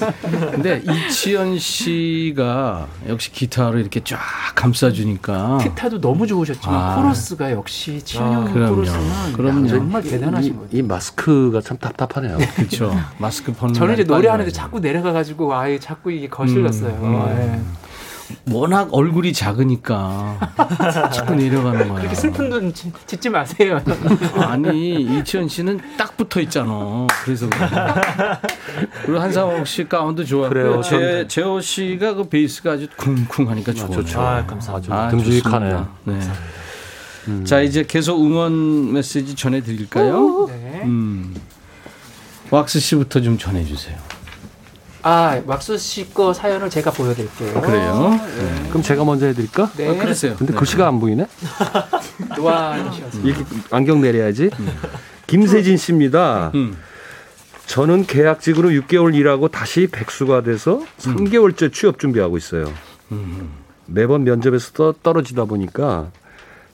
[0.51, 4.19] 근데 이치현 씨가 역시 기타로 이렇게 쫙
[4.57, 6.97] 감싸주니까 기타도 너무 좋으셨지만 아.
[6.97, 8.75] 코러스가 역시 치현영 그럼요.
[8.75, 9.69] 코러스는 그럼요.
[9.69, 10.69] 정말 대단하신 이, 거예요.
[10.73, 12.39] 이 마스크가 참 답답하네요.
[12.57, 12.93] 그렇죠.
[13.19, 14.51] 마스크 벗는 저는 이제 노래하는데.
[14.51, 16.91] 자꾸 내려가가지고 아예 자꾸 이게 거실렸어요.
[17.01, 17.67] 음, 음.
[18.49, 18.53] 예.
[18.53, 20.39] 워낙 얼굴이 작으니까
[21.13, 21.99] 자꾸 내려가는 거야.
[21.99, 23.81] 그렇게 슬픈 눈 짓- 짓지 마세요.
[24.37, 27.07] 아니 이치현 씨는 딱 붙어 있잖아.
[27.25, 27.69] 그래서 그래.
[29.05, 30.49] 그리고 한상욱 씨 가운도 좋았고요.
[30.51, 30.83] 그래요.
[30.83, 33.91] 제 재호 씨가 그 베이스가 아주 쿵쿵하니까 좋아요.
[33.93, 34.21] 좋죠.
[34.21, 34.95] 아, 감사합니다.
[34.95, 35.89] 아, 듬직하네요.
[36.05, 36.33] 좋습니다.
[37.25, 37.45] 네.
[37.45, 40.47] 자 이제 계속 응원 메시지 전해드릴까요?
[40.49, 40.83] 네.
[40.85, 41.35] 음.
[42.51, 43.97] 왁스 씨부터 좀 전해주세요.
[45.03, 47.61] 아, 왁스 씨 거 사연을 제가 보여드릴게요.
[47.61, 48.11] 그래요?
[48.39, 48.69] 네.
[48.69, 49.73] 그럼 제가 먼저 해드릴까?
[49.77, 49.89] 네.
[49.89, 50.37] 아, 그러세요.
[50.37, 50.59] 근데 네.
[50.59, 51.27] 글씨가 안 보이네?
[52.37, 53.23] 노안이셨어요.
[53.25, 54.51] 이렇게 안경 내려야지.
[55.27, 56.53] 김세진 씨입니다.
[56.55, 56.77] 음.
[57.67, 62.73] 저는 계약직으로 6개월 일하고 다시 백수가 돼서 3개월째 취업 준비하고 있어요.
[63.87, 66.11] 매번 면접에서 떠- 떨어지다 보니까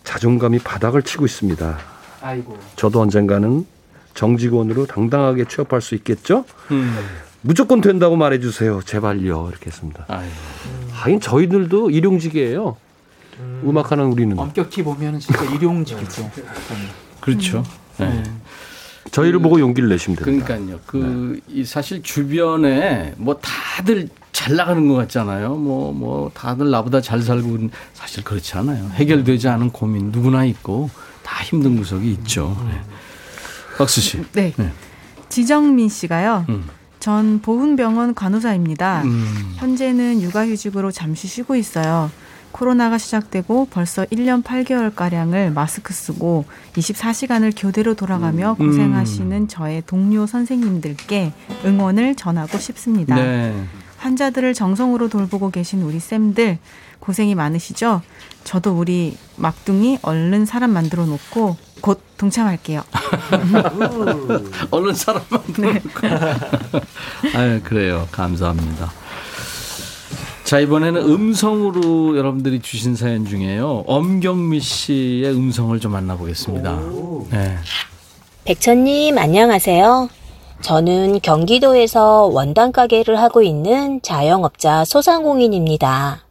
[0.05, 1.79] 자존감이 바닥을 치고 있습니다.
[2.20, 2.59] 아이고.
[2.76, 3.66] 저도 언젠가는
[4.14, 6.45] 정직원으로 당당하게 취업할 수 있겠죠?
[6.72, 6.97] 음.
[7.43, 8.82] 무조건 된다고 말해주세요.
[8.84, 9.49] 제발요.
[9.51, 10.05] 이렇게 했습니다.
[10.09, 10.28] 아유.
[10.93, 12.76] 하긴 저희들도 일용직이에요.
[13.41, 13.76] 음.
[13.78, 14.39] 악하는 우리는.
[14.39, 16.30] 엄격히 보면 진짜 일용직이죠.
[17.20, 17.64] 그렇죠.
[17.99, 18.22] 네.
[19.11, 20.47] 저희를 보고 용기를 내시면 됩니다.
[20.47, 20.80] 그러니까요.
[20.86, 25.55] 그, 이 사실 주변에 뭐 다들 잘 나가는 것 같잖아요.
[25.55, 28.89] 뭐, 뭐 다들 나보다 잘 살고 사실 그렇지 않아요.
[28.95, 30.91] 해결되지 않은 고민 누구나 있고
[31.22, 32.57] 다 힘든 구석이 있죠.
[32.68, 32.80] 네.
[33.78, 34.22] 박수 씨.
[34.32, 34.53] 네.
[34.57, 34.72] 네.
[35.28, 36.45] 지정민 씨가요.
[36.49, 36.64] 음.
[37.01, 39.03] 전 보훈병원 간호사입니다.
[39.05, 39.55] 음.
[39.57, 42.11] 현재는 육아휴직으로 잠시 쉬고 있어요.
[42.51, 46.44] 코로나가 시작되고 벌써 1년 8개월가량을 마스크 쓰고
[46.74, 48.66] 24시간을 교대로 돌아가며 음.
[48.66, 51.32] 고생하시는 저의 동료 선생님들께
[51.64, 53.14] 응원을 전하고 싶습니다.
[53.14, 53.55] 네.
[53.99, 56.59] 환자들을 정성으로 돌보고 계신 우리 쌤들
[57.01, 58.03] 고생이 많으시죠?
[58.44, 62.83] 저도 우리 막둥이 얼른 사람 만들어 놓고 곧 동참할게요.
[64.70, 66.09] 얼른 사람 만들어놓고.
[67.35, 68.09] 아유, 그래요.
[68.11, 68.93] 감사합니다.
[70.45, 73.85] 자, 이번에는 음성으로 여러분들이 주신 사연 중에요.
[73.87, 76.81] 엄경미 씨의 음성을 좀 만나보겠습니다.
[77.31, 77.59] 네.
[78.45, 80.09] 백천님 안녕하세요.
[80.62, 86.24] 저는 경기도에서 원단 가게를 하고 있는 자영업자 소상공인입니다.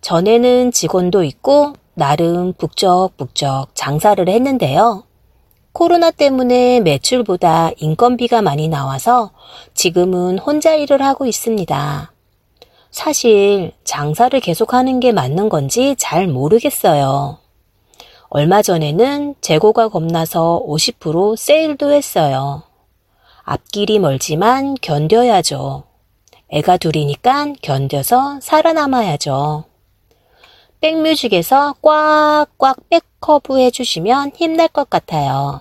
[0.00, 5.04] 전에는 직원도 있고 나름 북적북적 장사를 했는데요.
[5.72, 9.30] 코로나 때문에 매출보다 인건비가 많이 나와서
[9.74, 12.12] 지금은 혼자 일을 하고 있습니다.
[12.90, 17.38] 사실 장사를 계속하는 게 맞는 건지 잘 모르겠어요.
[18.28, 22.62] 얼마 전에는 재고가 겁나서 50% 세일도 했어요.
[23.42, 25.84] 앞길이 멀지만 견뎌야죠.
[26.50, 29.69] 애가 둘이니까 견뎌서 살아남아야죠.
[30.80, 35.60] 백뮤직에서 꽉꽉 백커브 해주시면 힘날 것 같아요.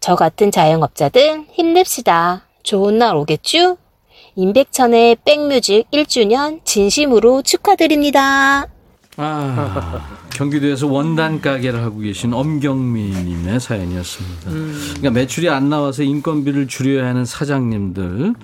[0.00, 2.42] 저 같은 자영업자들 힘냅시다.
[2.62, 3.78] 좋은 날 오겠죠?
[4.34, 8.66] 임백천의 백뮤직 1주년 진심으로 축하드립니다.
[9.16, 14.50] 아, 경기도에서 원단 가게를 하고 계신 엄경민님의 사연이었습니다.
[14.50, 14.74] 음.
[14.96, 18.34] 그러니까 매출이 안 나와서 인건비를 줄여야 하는 사장님들,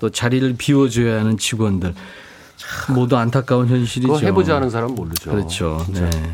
[0.00, 2.04] 또 자리를 비워줘야 하는 직원들, 참
[2.94, 4.12] 모두 안타까운 현실이죠.
[4.12, 5.30] 그거 해보지 않은 사람은 모르죠.
[5.30, 5.82] 그렇죠.
[5.84, 6.08] 진짜.
[6.10, 6.32] 네.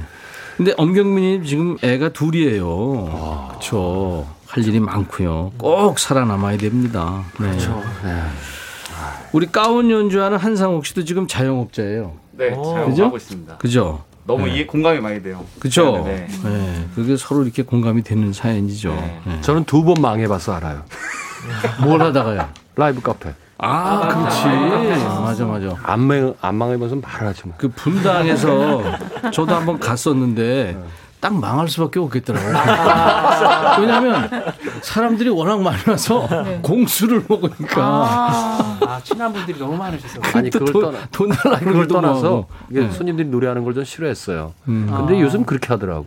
[0.57, 3.49] 근데 엄경민님 지금 애가 둘이에요.
[3.51, 4.27] 그렇죠.
[4.47, 5.53] 할 일이 많고요.
[5.59, 7.25] 꼭 살아남아야 됩니다.
[7.41, 7.49] 네.
[7.49, 7.83] 그렇죠.
[8.05, 8.23] 네.
[9.33, 12.13] 우리 가운 연주하는 한상욱 씨도 지금 자영업자예요.
[12.33, 13.05] 네, 잘 그죠?
[13.07, 13.57] 하고 있습니다.
[13.57, 14.05] 그죠?
[14.27, 14.55] 너무 네.
[14.55, 15.45] 이해 공감이 많이 돼요.
[15.59, 16.03] 그죠?
[16.05, 16.49] 네, 네.
[16.51, 16.89] 네.
[16.95, 18.91] 그게 서로 이렇게 공감이 되는 사연이죠.
[19.27, 19.41] 네.
[19.41, 20.83] 저는 두 번 망해봐서 알아요.
[21.83, 22.49] 뭘 하다가요?
[22.77, 23.35] 라이브 카페.
[23.59, 24.47] 아, 그렇지.
[25.21, 25.77] 맞아, 맞아.
[25.85, 27.55] 안, 망, 안 망해봐서 말을 하지 마.
[27.57, 28.83] 그 분당에서
[29.33, 30.77] 저도 한번 갔었는데
[31.25, 32.53] 딱 망할 수밖에 없겠더라고요.
[33.81, 34.29] 왜냐하면
[34.83, 36.59] 사람들이 워낙 많이 와서 네.
[36.61, 37.83] 공수를 먹으니까.
[37.83, 40.21] 아, 아, 친한 분들이 너무 많으셔서.
[40.35, 41.89] 아니 또 그걸 돈- 떠나 돈 달라고 그걸.
[41.89, 42.91] 떠나서 이게 네.
[42.91, 44.53] 손님들이 노래하는 걸 좀 싫어했어요.
[44.69, 44.87] 음.
[44.95, 45.21] 근데 아.
[45.21, 46.05] 요즘 그렇게 하더라고.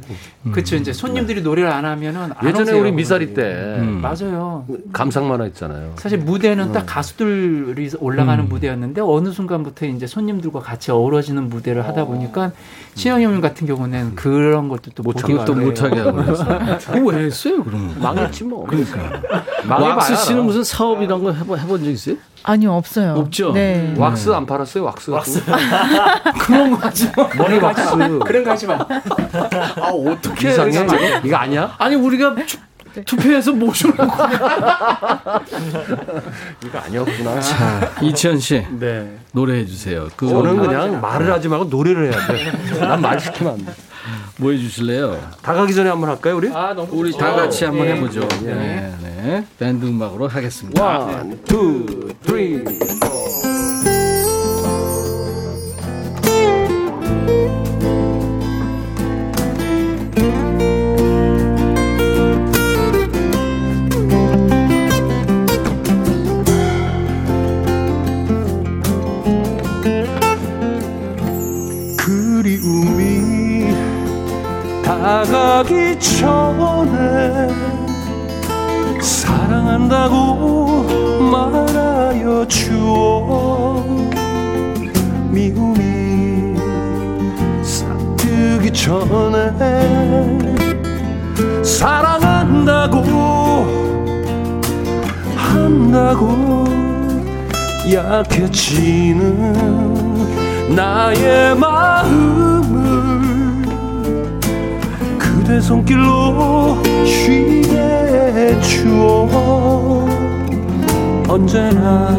[0.54, 0.76] 그렇죠.
[0.78, 3.34] 이제 손님들이 노래를 안 하면은 안 예전에 오세요, 우리 미사리.
[3.34, 3.42] 때
[3.80, 4.00] 음.
[4.02, 4.66] 맞아요.
[4.94, 5.94] 감상 만화 했잖아요.
[5.98, 6.72] 사실 무대는 음.
[6.74, 8.48] 딱 가수들이 올라가는 음.
[8.48, 12.52] 무대였는데 어느 순간부터 이제 손님들과 같이 어우러지는 무대를 하다 보니까
[12.96, 15.66] 신영 형님 같은 경우는 그런 것도 또 그것도 어려워요.
[15.66, 16.46] 못하게 하고 그랬어.
[16.92, 17.96] 그거 왜 했어요, 그러면?
[18.00, 18.66] 망했지 뭐.
[18.66, 19.22] 그러니까.
[19.70, 20.44] 왁스 씨는.
[20.46, 22.16] 무슨 사업 이런 거 해본, 해본 적 있어요?
[22.44, 23.14] 아니요, 없어요.
[23.16, 23.52] 없죠?
[23.52, 23.94] 네.
[23.98, 24.84] 왁스 안 팔았어요?
[24.86, 25.12] 왁스.
[25.12, 25.44] 왁스.
[26.40, 27.28] 그런 거 하지 마.
[27.38, 27.98] 머리 왁스.
[28.26, 28.76] 그런 거 하지 마.
[28.76, 30.86] 아, 어떻게 이상해.
[31.24, 31.76] 이거 아니야?
[31.78, 32.58] 아니, 우리가 투,
[33.06, 34.04] 투표해서 모셔놓고.
[36.66, 37.40] 이거 아니었구나.
[37.42, 38.66] 자, 이치현 씨.
[38.80, 39.18] 네.
[39.34, 40.08] 노래해 주세요.
[40.16, 42.80] 그 저는 그냥 말을 하지 말고 노래를 해야 돼.
[42.80, 43.74] 난 말 시키면 안 돼.
[44.38, 45.20] 뭐 해주실래요?
[45.42, 46.50] 다 가기 전에 한번 할까요, 우리?
[46.50, 47.24] 아, 너무 우리 좋죠.
[47.24, 47.94] 다 같이 한번 네.
[47.96, 48.28] 해보죠.
[48.44, 49.46] 네, 네.
[49.60, 50.82] 밴드 음악으로 하겠습니다.
[50.84, 52.64] one, two, three,
[75.08, 77.48] 다가기 전에
[79.00, 80.84] 사랑한다고
[81.32, 83.86] 말하여 주어.
[85.30, 86.58] 미움이
[87.64, 89.54] 싹트기 전에
[91.64, 92.98] 사랑한다고
[95.38, 96.66] 한다고
[97.94, 99.38] 약해지는
[100.76, 103.17] 나의 마음을
[105.48, 107.72] 그대 손길로 쉬게
[108.36, 110.06] 해주어.
[111.30, 112.18] 언제나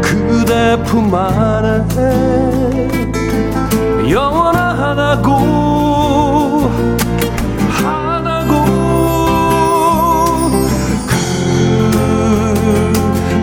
[0.00, 1.82] 그대 품 안에
[4.08, 5.30] 영원하다고
[7.68, 8.52] 하다고.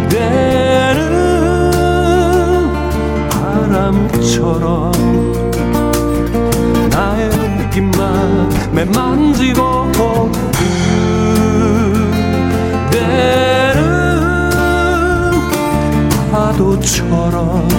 [0.08, 0.98] 그대는
[3.30, 5.19] 바람처럼
[7.70, 9.92] 느낌만 매만지고
[12.90, 13.82] 그대는
[16.32, 17.79] 파도처럼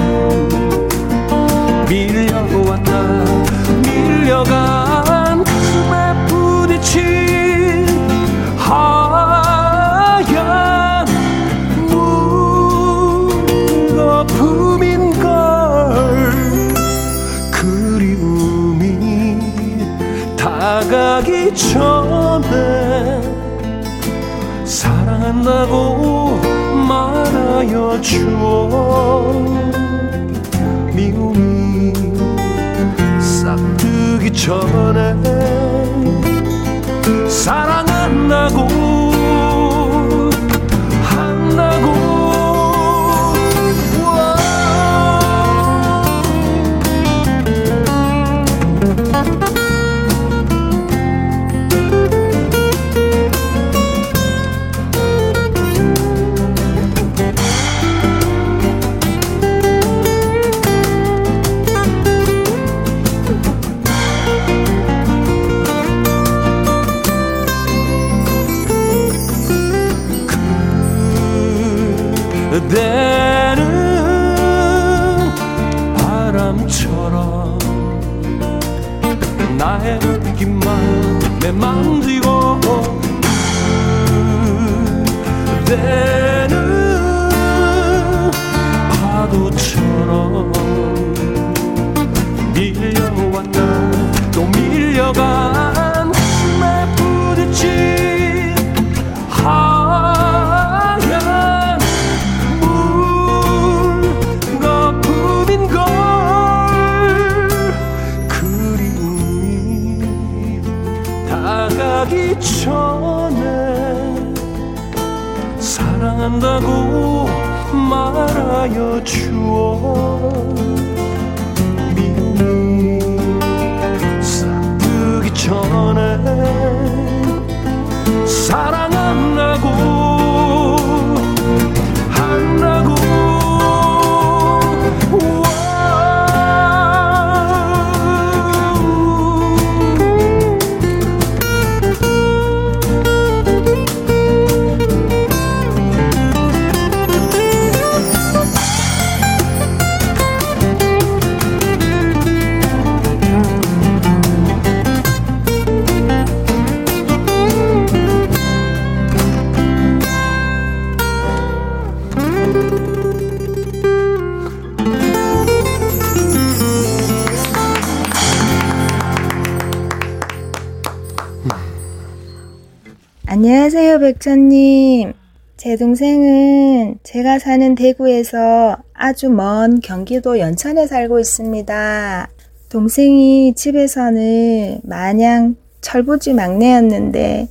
[175.81, 182.29] 동생은 제가 사는 대구에서 아주 먼 경기도 연천에 살고 있습니다.
[182.69, 187.49] 동생이 집에서는 마냥 철부지 막내였는데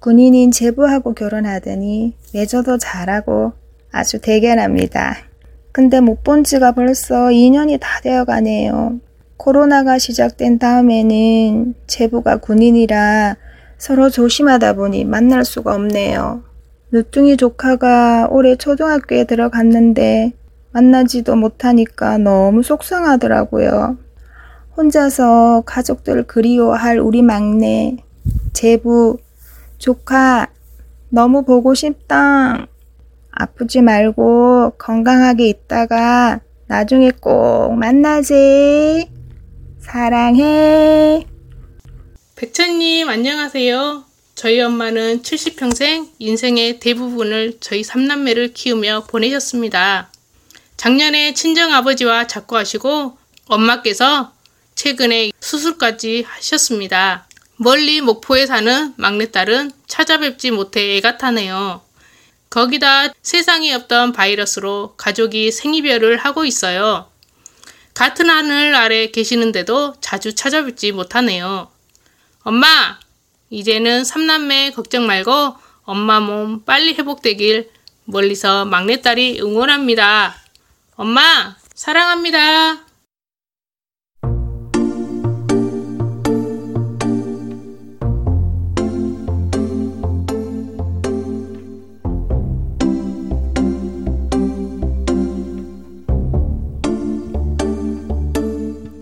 [0.00, 3.52] 군인인 제부하고 결혼하더니 외조도 잘하고
[3.92, 5.18] 아주 대견합니다.
[5.70, 8.98] 근데 못 본 지가 벌써 2년이 다 되어 가네요.
[9.36, 13.36] 코로나가 시작된 다음에는 제부가 군인이라
[13.78, 16.49] 서로 조심하다 보니 만날 수가 없네요.
[16.92, 20.32] 늦둥이 조카가 올해 초등학교에 들어갔는데
[20.72, 23.96] 만나지도 못하니까 너무 속상하더라고요.
[24.76, 27.96] 혼자서 가족들 그리워할 우리 막내,
[28.52, 29.18] 제부,
[29.78, 30.48] 조카,
[31.08, 32.66] 너무 보고 싶다.
[33.30, 39.10] 아프지 말고 건강하게 있다가 나중에 꼭 만나지.
[39.78, 41.26] 사랑해.
[42.36, 44.09] 백천님, 안녕하세요.
[44.40, 50.10] 저희 엄마는 70평생 인생의 대부분을 저희 삼남매를 키우며 보내셨습니다.
[50.78, 53.18] 작년에 친정아버지와 작고하시고
[53.48, 54.32] 엄마께서
[54.76, 57.28] 최근에 수술까지 하셨습니다.
[57.56, 61.82] 멀리 목포에 사는 막내딸은 찾아뵙지 못해 애가 타네요.
[62.48, 67.10] 거기다 세상에 없던 바이러스로 가족이 생이별을 하고 있어요.
[67.92, 71.70] 같은 하늘 아래 계시는데도 자주 찾아뵙지 못하네요.
[72.42, 72.98] 엄마,
[73.50, 77.68] 이제는 삼남매 걱정 말고 엄마 몸 빨리 회복되길
[78.04, 80.36] 멀리서 막내딸이 응원합니다.
[80.94, 82.86] 엄마, 사랑합니다.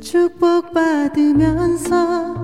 [0.01, 2.38] 축복받으면서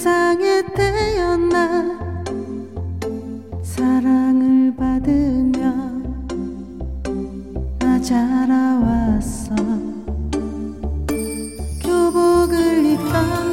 [0.00, 1.84] 세상에 태어나
[3.62, 5.74] 사랑을 받으며
[7.78, 9.54] 나 자라왔어.
[11.84, 13.49] 교복을 입던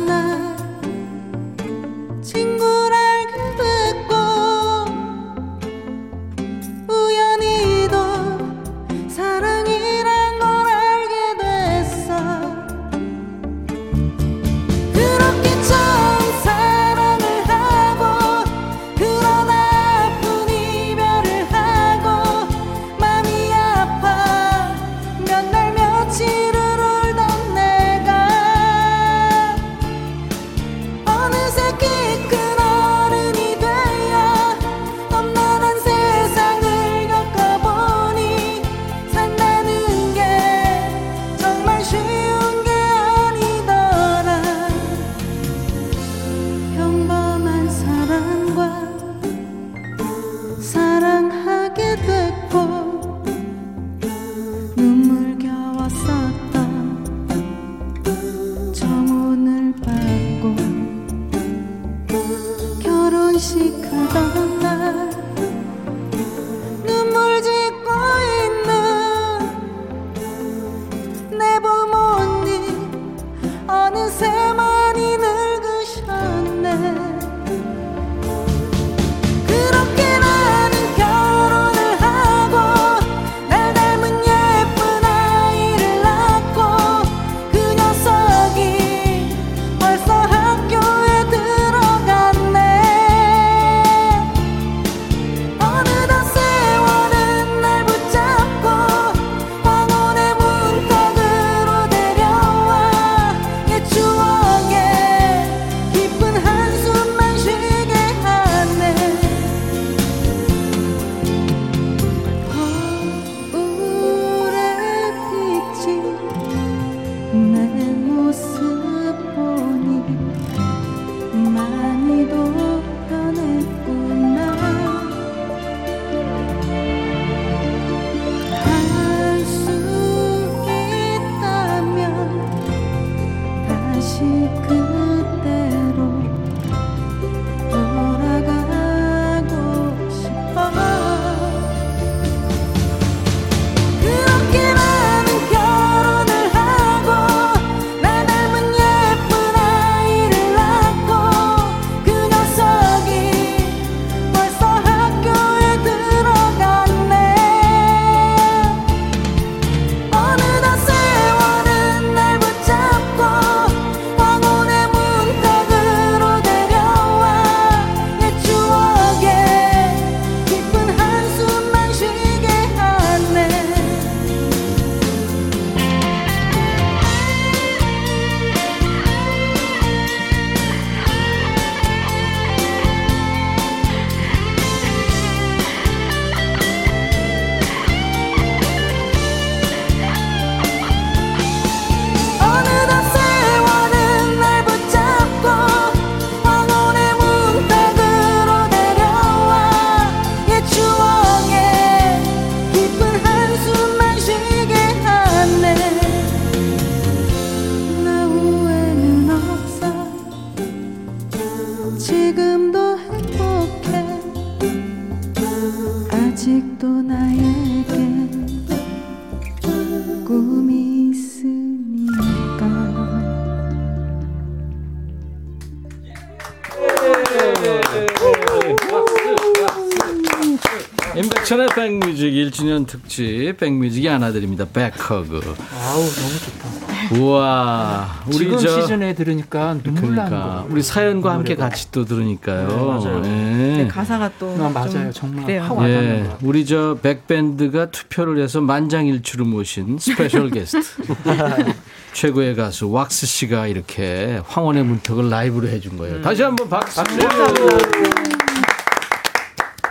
[231.15, 234.65] 임백천의 백뮤직 1주년 특집 백뮤직이 안아드립니다.
[234.71, 235.55] 백허그.
[235.83, 237.17] 아우 너무 좋다.
[237.19, 238.23] 우와.
[238.31, 240.67] 지금 시즌에 들으니까 눈물 나는 그러니까 거.
[240.69, 242.67] 우리 사연과 함께 같이 또 들으니까요.
[242.67, 243.21] 네, 맞아요.
[243.25, 243.29] 예.
[243.29, 244.89] 네, 가사가 또 아, 맞아요.
[244.91, 245.63] 좀 정말 그래요.
[245.63, 246.37] 확 와닿는 같아요.
[246.43, 250.77] 우리 저 백밴드가 투표를 해서 만장일치로 모신 special guest
[252.21, 256.19] 최고의 가수 왁스 씨가 이렇게 황혼의 문턱을 라이브로 해준 거예요.
[256.23, 256.99] 다시 한번 박수.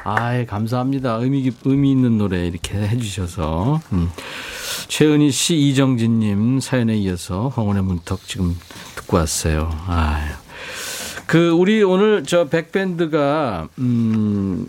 [0.02, 1.18] 아이 감사합니다.
[1.20, 4.10] 의미 깊- 의미 있는 노래 이렇게 해주셔서 음.
[4.88, 8.56] 최은희 씨, 이정진님 사연에 이어서 황혼의 문턱 지금
[8.96, 9.70] 듣고 왔어요.
[9.86, 10.32] 아유.
[11.28, 14.66] 그 우리 오늘 저 백밴드가 음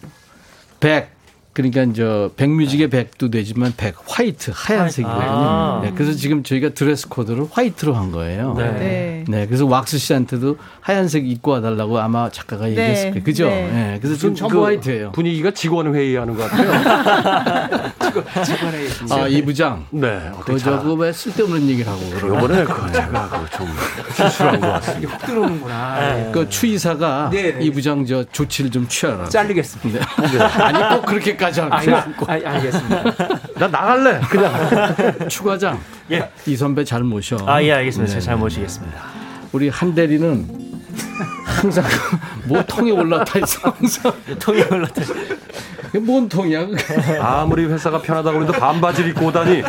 [0.80, 1.17] 백
[1.58, 5.28] 그러니까 저 백뮤직의 백도 되지만 백 white 하얀색이거든요.
[5.28, 5.82] 아.
[5.84, 8.54] 네, 그래서 지금 저희가 dress code를 white로 한 거예요.
[8.56, 8.72] 네.
[8.74, 9.24] 네.
[9.28, 13.24] 네, 그래서 왁스 씨한테도 하얀색 입고 와달라고 아마 작가가 얘기했을 거예요.
[13.24, 13.48] 그죠?
[13.48, 13.72] 네.
[13.72, 14.00] 네.
[14.00, 15.14] 그래서 지금 그 화이트예요.
[15.14, 17.92] 분위기가 직원 회의하는 것 같아요.
[18.46, 19.88] 직원의 아, 이 부장.
[19.90, 20.30] 네.
[20.46, 22.36] 그 저거 왜 쓸데없는 얘기를 하고 그러고.
[22.36, 23.68] 요번에 그 제가 그좀
[24.16, 25.00] 실수한 것 같습니다.
[25.00, 26.00] 이게 훅 들어오는구나.
[26.00, 26.32] 네.
[26.32, 27.66] 그 추이사가 네, 네.
[27.66, 29.28] 이 부장 저 조치를 좀 취하라.
[29.28, 30.06] 잘리겠습니다.
[30.22, 30.40] 네.
[30.62, 32.04] 아니 꼭 그렇게까지 할 아, 필요 아.
[32.28, 33.04] 아, 알겠습니다.
[33.60, 34.20] 나 나갈래.
[34.30, 35.28] 그냥.
[35.30, 35.80] 추과장.
[36.12, 36.30] 예.
[36.46, 37.38] 이 선배 잘 모셔.
[37.46, 38.14] 아, 예, 알겠습니다.
[38.14, 38.20] 네.
[38.20, 39.02] 제가 잘 모시겠습니다.
[39.52, 40.48] 우리 한 대리는
[41.46, 41.84] 항상
[42.46, 44.12] 뭐 통에 올라타 있어 항상.
[44.40, 45.02] 통에 올라타.
[45.90, 46.68] 이게 뭔 통이야?
[47.22, 49.64] 아무리 회사가 편하다고 해도 반바지를 입고 오다니.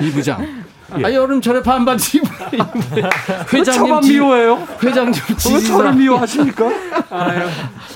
[0.00, 0.64] 이 부장.
[0.92, 2.28] 아 여름철에 반바지 입고
[3.54, 4.66] 왜 저만 지- 미워해요?
[4.82, 5.12] 회장님
[5.52, 5.60] 왜.
[5.60, 6.68] 저를 미워하십니까?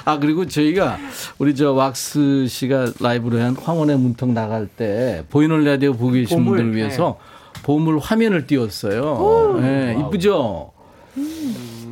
[0.04, 0.98] 아 그리고 저희가
[1.38, 6.58] 우리 저 왁스 씨가 라이브로 한 황혼의 문턱 나갈 때 보이는 라디오 보고 계신 보물,
[6.58, 7.18] 분들을 위해서
[7.62, 9.58] 보물 화면을 띄웠어요.
[9.60, 10.70] 네, 이쁘죠?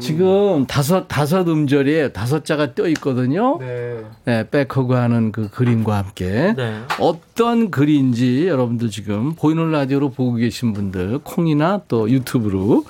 [0.03, 3.59] 지금 다섯 다섯 음절에 다섯 자가 떠 있거든요.
[3.59, 4.03] 네.
[4.25, 6.81] 네, 백허그 하는 그 그림과 함께 네.
[6.99, 12.85] 어떤 글인지 여러분들 지금 보이는 라디오로 보고 계신 분들 콩이나 또 유튜브로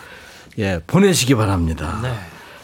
[0.58, 2.00] 예 보내시기 바랍니다.
[2.02, 2.10] 네.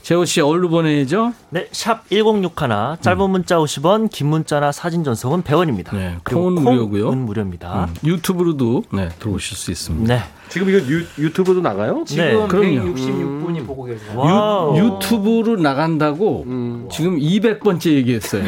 [0.08, 1.34] 재호 씨 어디로 보내죠?
[1.50, 5.94] 네, 샵 1061, 짧은 문자 50원, 긴 문자나 사진 전송은 100원입니다.
[5.94, 7.10] 네, 콩은 무료고요.
[7.10, 7.90] 콩은 무료입니다.
[7.90, 10.14] 음, 유튜브로 네, 들어오실 수 있습니다.
[10.14, 10.22] 네.
[10.48, 12.04] 지금 이거 유, 유튜브도 나가요?
[12.06, 12.94] 지금 그럼요.
[12.94, 14.74] 166분이 보고 계세요.
[14.78, 16.46] 유, 튜브로 나간다고
[16.90, 18.44] 지금 200번째 얘기했어요.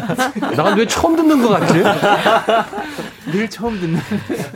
[0.56, 1.82] 난왜 처음 듣는 것 같지?
[3.30, 4.00] 늘 처음 듣는.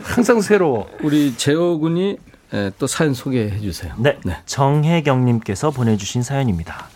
[0.01, 0.87] 항상 새로워.
[1.03, 2.17] 우리 재호 군이
[2.53, 3.93] 예, 또 사연 소개해 주세요.
[3.97, 4.17] 네.
[4.45, 6.87] 정혜경님께서 보내주신 사연입니다.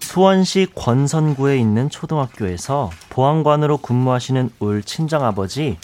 [0.00, 5.76] 수원시 권선구에 있는 초등학교에서 보안관으로 근무하시는 울 친정아버지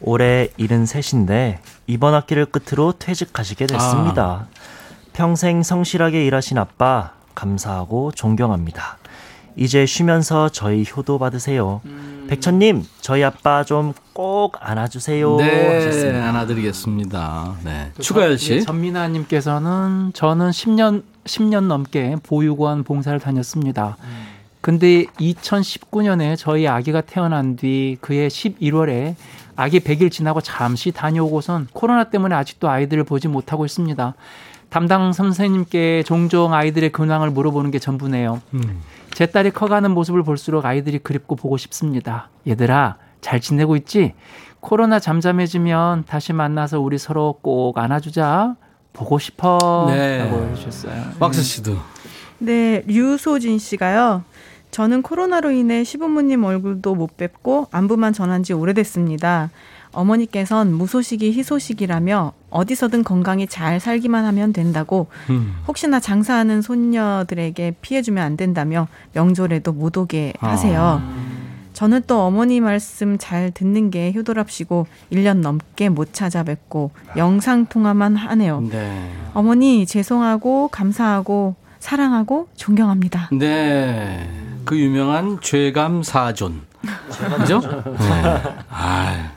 [0.00, 4.46] 올해 73인데 이번 학기를 끝으로 퇴직하시게 됐습니다.
[5.12, 8.98] 평생 성실하게 일하신 아빠 감사하고 존경합니다.
[9.56, 11.80] 이제 쉬면서 저희 효도 받으세요.
[12.28, 15.36] 백천님 저희 아빠 좀 꼭 안아주세요.
[15.36, 16.28] 네, 하셨습니다.
[16.30, 17.54] 안아드리겠습니다.
[17.64, 17.92] 네.
[18.00, 18.54] 추가열 씨.
[18.54, 23.98] 예, 전민아님께서는 저는 10년 10년 넘게 보육원 봉사를 다녔습니다.
[24.62, 29.16] 근데 2019년에 저희 아기가 태어난 뒤 그해 11월에
[29.54, 34.14] 아기 100일 지나고 잠시 다녀오고선 코로나 때문에 아직도 아이들을 보지 못하고 있습니다.
[34.70, 38.40] 담당 선생님께 종종 아이들의 근황을 물어보는 게 전부네요.
[38.54, 38.80] 음.
[39.12, 42.30] 제 딸이 커가는 모습을 볼수록 아이들이 그립고 보고 싶습니다.
[42.48, 44.14] 얘들아, 잘 지내고 있지?
[44.60, 48.54] 코로나 잠잠해지면 다시 만나서 우리 서로 꼭 안아주자.
[48.92, 49.86] 보고 싶어.
[49.88, 50.18] 네.
[50.18, 51.02] 라고 해주셨어요.
[51.18, 51.76] 왁스 씨도.
[52.38, 54.22] 네, 류소진 씨가요.
[54.70, 59.50] 저는 코로나로 인해 시부모님 얼굴도 못 뵙고 안부만 전한 지 오래됐습니다.
[59.90, 65.56] 어머니께선 무소식이 희소식이라며 어디서든 건강히 잘 살기만 하면 된다고 음.
[65.66, 71.02] 혹시나 장사하는 손녀들에게 피해주면 안 된다며 명절에도 못 오게 하세요.
[71.76, 78.62] 저는 또 어머니 말씀 잘 듣는 게 효도랍시고 1년 넘게 못 찾아뵙고 영상 통화만 하네요.
[78.62, 79.12] 네.
[79.34, 83.28] 어머니 죄송하고 감사하고 사랑하고 존경합니다.
[83.32, 84.26] 네.
[84.64, 86.62] 그 유명한 죄감 사존.
[87.36, 87.60] 그죠?
[87.60, 88.42] 네.
[88.70, 89.32] 아.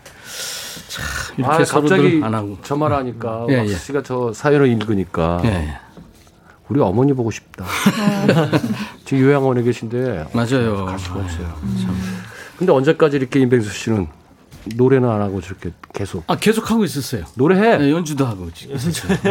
[0.88, 1.06] 참
[1.38, 2.58] 이렇게 아, 갑자기 안 하고.
[2.64, 3.68] 저 말하니까 예, 예.
[3.68, 5.78] 씨가 저 사연을 읽으니까 예.
[6.70, 7.66] 우리 어머니 보고 싶다.
[9.04, 10.86] 지금 요양원에 계신데 맞아요.
[10.86, 12.29] 갈 수가 없어요.
[12.60, 14.08] 근데 언제까지 이렇게 임백수 씨는
[14.76, 17.24] 노래는 안 하고 저렇게 계속 아 계속 하고 있었어요.
[17.36, 17.78] 노래해.
[17.78, 18.76] 네, 연주도 하고 지금.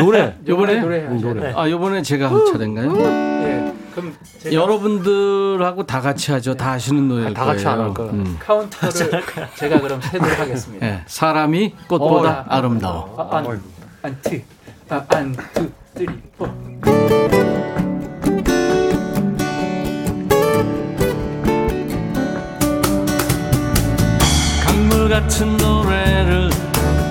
[0.01, 0.35] 노래.
[0.49, 1.53] 요번에 노래 응, 노래.
[1.55, 2.99] 아 요번에 제가 한 차례인가요?
[2.99, 3.75] 예.
[3.95, 6.55] 그럼 제가- 여러분들하고 다 같이 하죠.
[6.55, 7.79] 다 아시는 노래일 다 같이 거예요.
[7.81, 8.13] 안할 거예요.
[8.13, 8.37] 음.
[8.40, 9.23] 카운트를
[9.57, 10.87] 제가 그럼 세도록 하겠습니다.
[10.87, 13.15] 예, 사람이 꽃보다 어, 아름다워.
[13.31, 13.61] 아, one,
[14.03, 14.43] one two,
[14.89, 16.07] 아, one two, three,
[16.39, 17.57] four.
[25.19, 26.49] 같은 노래를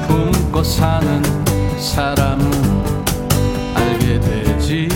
[0.07, 1.21] 품고 사는
[1.77, 2.49] 사람은
[3.75, 4.87] 알게 되지.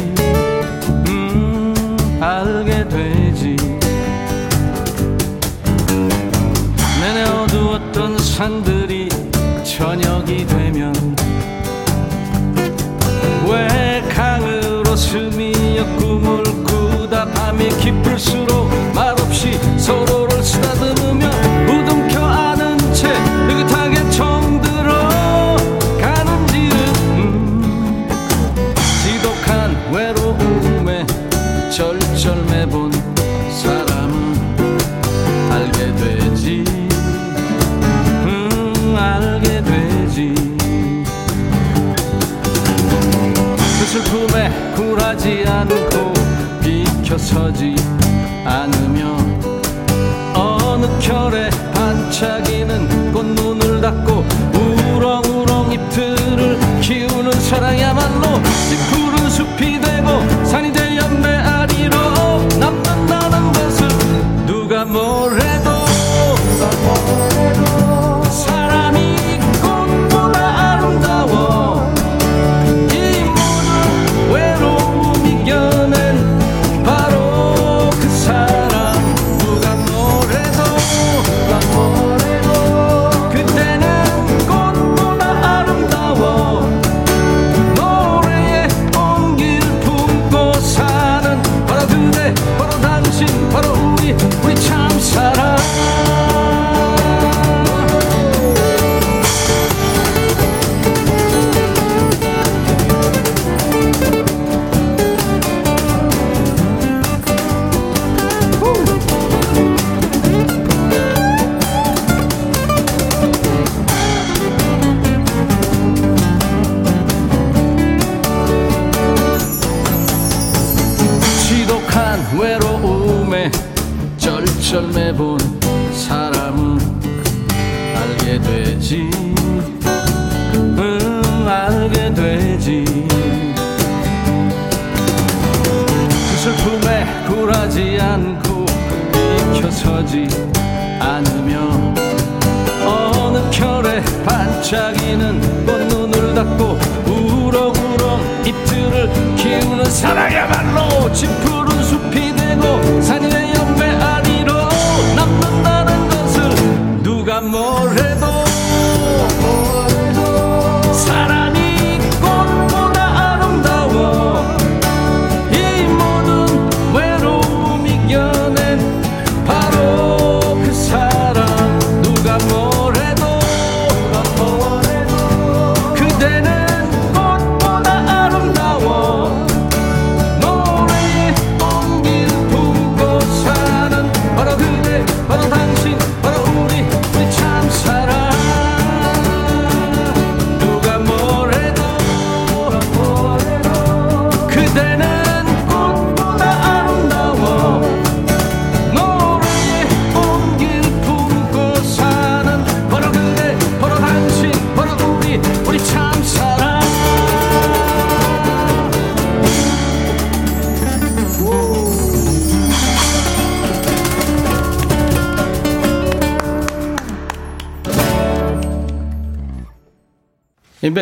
[1.10, 3.58] 음 알게 되지.
[7.02, 9.10] 내내 어두웠던 산들이
[9.66, 10.94] 저녁이 되면
[13.46, 16.71] 왜 강으로 스미어 꿈을 꾸
[47.32, 47.81] 비켜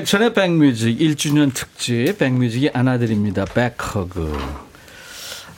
[0.09, 3.45] 임백천의 백뮤직 1주년 특집 백뮤직이 안아드립니다.
[3.45, 4.37] 백허그.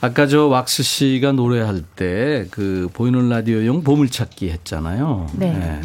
[0.02, 5.28] 아까 저 왁스 씨가 노래할 때 그 보이는 라디오용 보물찾기 했잖아요.
[5.34, 5.80] 네.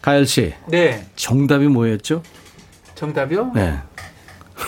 [0.00, 0.54] 가열 씨.
[0.68, 1.06] 네.
[1.16, 2.22] 정답이 뭐였죠?
[2.94, 3.52] 정답이요?
[3.54, 3.78] 네.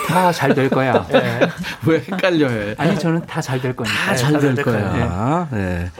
[0.09, 1.06] 다 잘 될 거야.
[1.09, 1.40] 네.
[1.86, 2.74] 왜 헷갈려해?
[2.76, 3.94] 아니 저는 다 잘 될 거니까.
[3.96, 5.48] 다 잘 될 거야.
[5.52, 5.90] 네.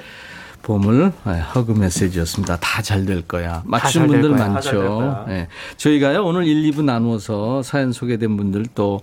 [0.63, 2.57] 보물 네, hug 메시지였습니다.
[2.61, 3.63] 다 잘 될 거야.
[3.65, 4.49] 맞춘 분들 거야.
[4.49, 5.25] 많죠.
[5.29, 5.49] 네.
[5.77, 9.01] 저희가요 오늘 1, 2부 나누어서 사연 소개된 분들 또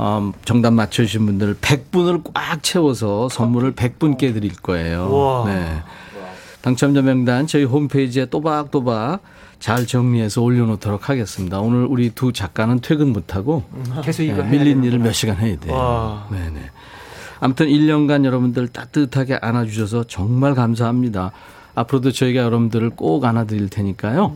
[0.00, 5.06] 음, 정답 맞춰주신 분들 100분을 꽉 채워서 선물을 100분께 드릴 거예요.
[5.10, 5.44] 우와.
[5.46, 5.82] 네.
[6.62, 9.20] 당첨자 명단 저희 홈페이지에 또박또박
[9.60, 11.60] 잘 정리해서 올려놓도록 하겠습니다.
[11.60, 13.62] 오늘 우리 두 작가는 퇴근 못하고
[14.02, 14.82] 계속 이거 네, 밀린.
[14.84, 15.74] 일을 몇 시간 해야 돼요.
[15.74, 16.26] 와.
[16.30, 16.70] 네네.
[17.44, 21.32] 아무튼 1년간 여러분들 따뜻하게 안아주셔서 정말 감사합니다.
[21.74, 24.34] 앞으로도 저희가 여러분들을 꼭 안아드릴 테니까요.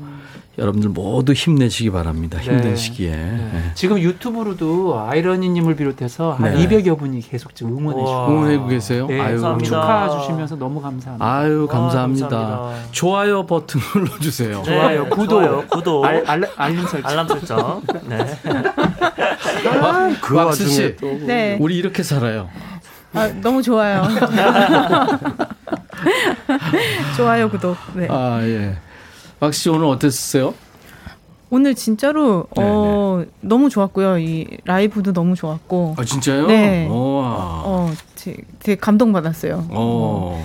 [0.59, 2.39] 여러분들 모두 힘내시기 바랍니다.
[2.39, 2.77] 힘든 네.
[2.77, 3.11] 시기에.
[3.13, 3.71] 네.
[3.75, 6.67] 지금 유튜브로도 아이러니님을 비롯해서 한 네.
[6.67, 9.07] 200여 분이 계속 지금 응원해 주고 응원하고 계세요?
[9.07, 11.25] 네, 아유, 축하 주시면서 너무 감사합니다.
[11.25, 12.29] 아유, 감사합니다.
[12.29, 12.91] 감사합니다.
[12.91, 14.63] 좋아요 버튼 눌러주세요.
[14.67, 15.29] 좋아요, 네, 구독.
[15.29, 16.05] 좋아요, 구독.
[16.05, 17.11] 알, 알, 알림 설정.
[17.11, 17.83] 알람 설정.
[18.07, 18.19] 네.
[19.81, 21.57] 아, 그 왁스 씨, 와중에 또 네.
[21.59, 22.51] 우리 이렇게 살아요.
[23.15, 24.03] 아, 너무 좋아요.
[27.17, 27.77] 좋아요, 구독.
[27.95, 28.07] 네.
[28.11, 28.77] 아 예.
[29.41, 30.55] 왁스 씨 오늘 어땠어요?
[31.51, 34.19] 오늘 진짜로 어, 너무 좋았고요.
[34.19, 35.97] 이 라이브도 너무 좋았고.
[35.99, 36.47] 아 진짜요?
[36.47, 36.87] 네.
[36.87, 37.25] 우와.
[37.65, 39.67] 어, 되게, 되게 감동 받았어요.
[39.71, 40.45] 어.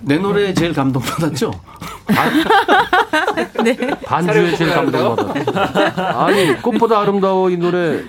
[0.00, 1.50] 내 노래에 제일 감동받았죠?
[3.64, 3.76] 네.
[4.04, 6.00] 반주에 제일 감동받았어.
[6.00, 8.04] 아니 꽃보다 아름다워 이 노래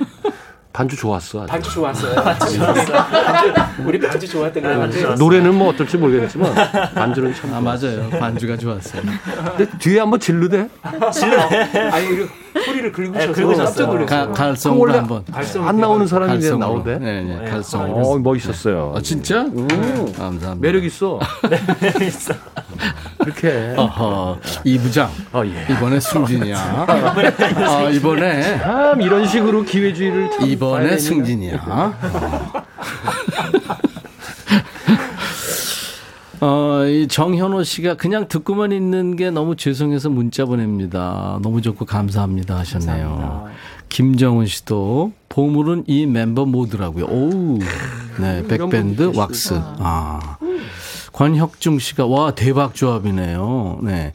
[0.80, 1.44] 반주 좋았어.
[1.44, 1.48] 아주.
[1.52, 2.16] 반주 좋았어요.
[2.24, 2.94] 반주 좋았어.
[2.94, 3.54] 반주,
[3.86, 5.14] 우리 반주 좋았던 거 같아요.
[5.16, 6.54] 노래는 뭐 어떨지 모르겠지만
[6.96, 7.54] 반주는 참.
[7.54, 8.10] 아 맞아요.
[8.12, 9.02] 반주가 좋았어요.
[9.58, 10.70] 근데 뒤에 한번 질르대.
[11.92, 12.28] 아니 이거
[12.64, 14.06] 소리를 긁으셔서 긁으셨어요.
[14.06, 14.34] 깜짝 놀랐어요.
[14.34, 15.26] 갈성으로 한번.
[15.68, 16.74] 안 나오는 사람이 이제 갈성으로.
[16.78, 16.98] 나오대.
[17.00, 17.52] 네, 네, 네.
[17.52, 17.98] 갈성으로.
[17.98, 18.94] 어 멋있었어요.
[18.96, 19.42] 아 진짜?
[19.42, 19.68] 음.
[20.14, 20.56] 감사합니다.
[20.60, 21.20] 매력 있어.
[23.34, 23.74] 그렇게.
[23.78, 25.10] 어허, 이 부장.
[25.32, 25.66] 어, 예.
[25.74, 26.58] 이번에 승진이야.
[26.58, 30.98] 아, 이번에 참 이런 식으로 기회주의를 이번에.
[30.98, 31.94] 승진이야.
[36.42, 41.38] 어, 이 정현호 씨가 그냥 듣고만 있는 게 너무 죄송해서 문자 보냅니다.
[41.42, 43.50] 너무 좋고 감사합니다 하셨네요.
[43.90, 47.06] 김정은 씨도 보물은 이 멤버 모두라고요.
[47.08, 47.60] 오우.
[48.20, 49.56] 네, 백밴드 왁스.
[49.80, 50.38] 아.
[51.24, 53.80] 권혁중 씨가 와 대박 조합이네요.
[53.84, 54.14] 네.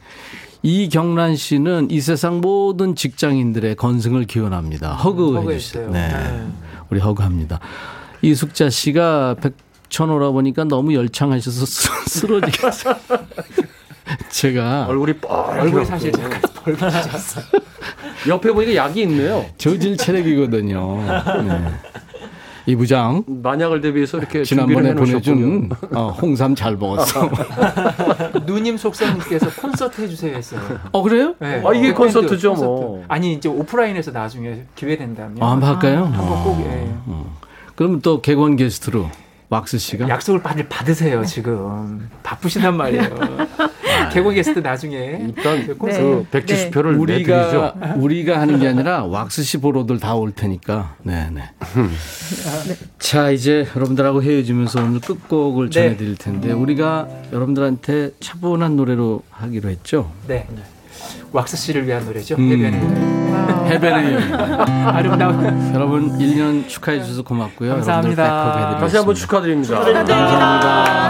[0.63, 4.93] 이경란 씨는 이 세상 모든 직장인들의 건승을 기원합니다.
[4.95, 5.83] 허그해 주세요.
[5.83, 5.89] 허그했어요.
[5.91, 6.07] 네.
[6.07, 6.47] 네.
[6.89, 7.59] 우리 허그합니다.
[8.23, 12.95] 이숙자 씨가 백천오라 보니까 너무 열창하셔서 쓰- 쓰러지겠어요.
[14.31, 15.29] 제가 얼굴이 뻘.
[15.59, 17.45] 얼굴이 사실 잠깐 벌받았어요.
[18.29, 19.45] 옆에 보니까 약이 있네요.
[19.59, 21.03] 저질 체력이거든요.
[21.43, 21.71] 네.
[22.67, 24.95] 이 부장 만약을 대비해서 이렇게 지난번에.
[24.95, 27.29] 보내준 어, 홍삼 잘 먹었어.
[28.45, 30.61] 누님 속성님께서 콘서트 해주세요 했어요.
[30.91, 31.35] 어 그래요?
[31.39, 31.61] 네.
[31.65, 32.65] 아, 이게 콘서트죠, 콘서트.
[32.67, 33.03] 뭐.
[33.07, 36.05] 아니 이제 오프라인에서 나중에 기회 된다면 아, 한번 할까요?
[36.05, 36.87] 한번 꼭 예.
[37.05, 37.37] 어.
[37.75, 39.09] 그럼 또 객원 게스트로
[39.49, 43.09] 왁스 씨가 약속을 받을 받으세요 지금 바쁘시단 말이에요.
[44.15, 47.73] 개국 게스트 나중에 일단 그그 백지 수표를 우리가 내드리죠.
[47.99, 50.95] 우리가 하는 게 아니라 왁스 씨 보러들 다 올 테니까.
[51.03, 51.43] 네, 네.
[52.99, 55.73] 자, 이제 여러분들하고 헤어지면서 오늘 끝곡을 네.
[55.83, 60.09] 전해 드릴 텐데 우리가 여러분들한테 차분한 노래로 하기로 했죠.
[60.27, 60.47] 네.
[61.33, 62.35] 왁스 씨를 위한 노래죠.
[62.35, 62.49] 음.
[62.49, 62.79] 해변의.
[63.73, 64.33] 해변의 여인.
[64.87, 67.71] 아름다운 여러분 1년 축하해 주셔서 고맙고요.
[67.73, 68.77] 감사합니다.
[68.79, 69.79] 다시 한번 축하드립니다.
[69.81, 71.09] 감사합니다.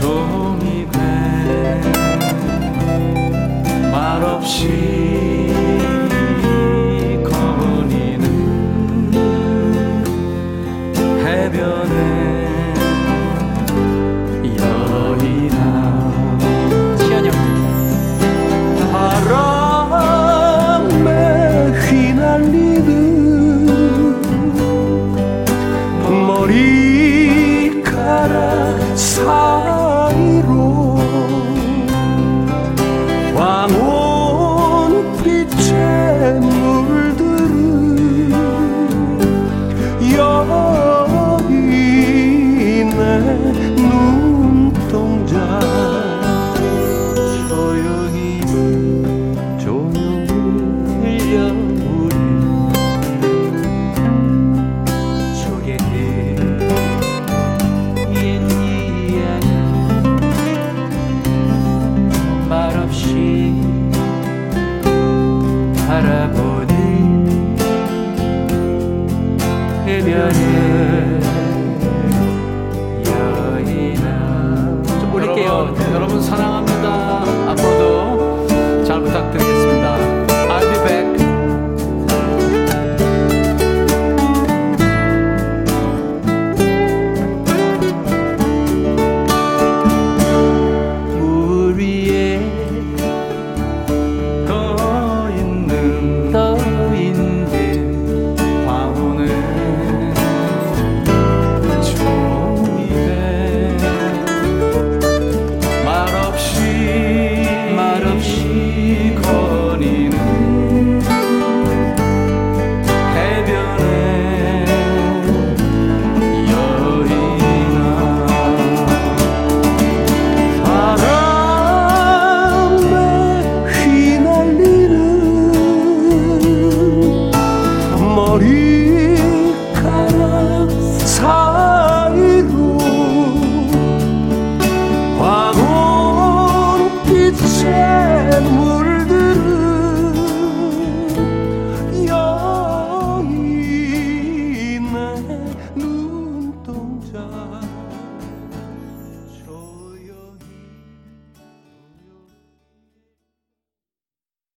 [0.00, 1.80] 종이 돼
[3.92, 4.99] 말없이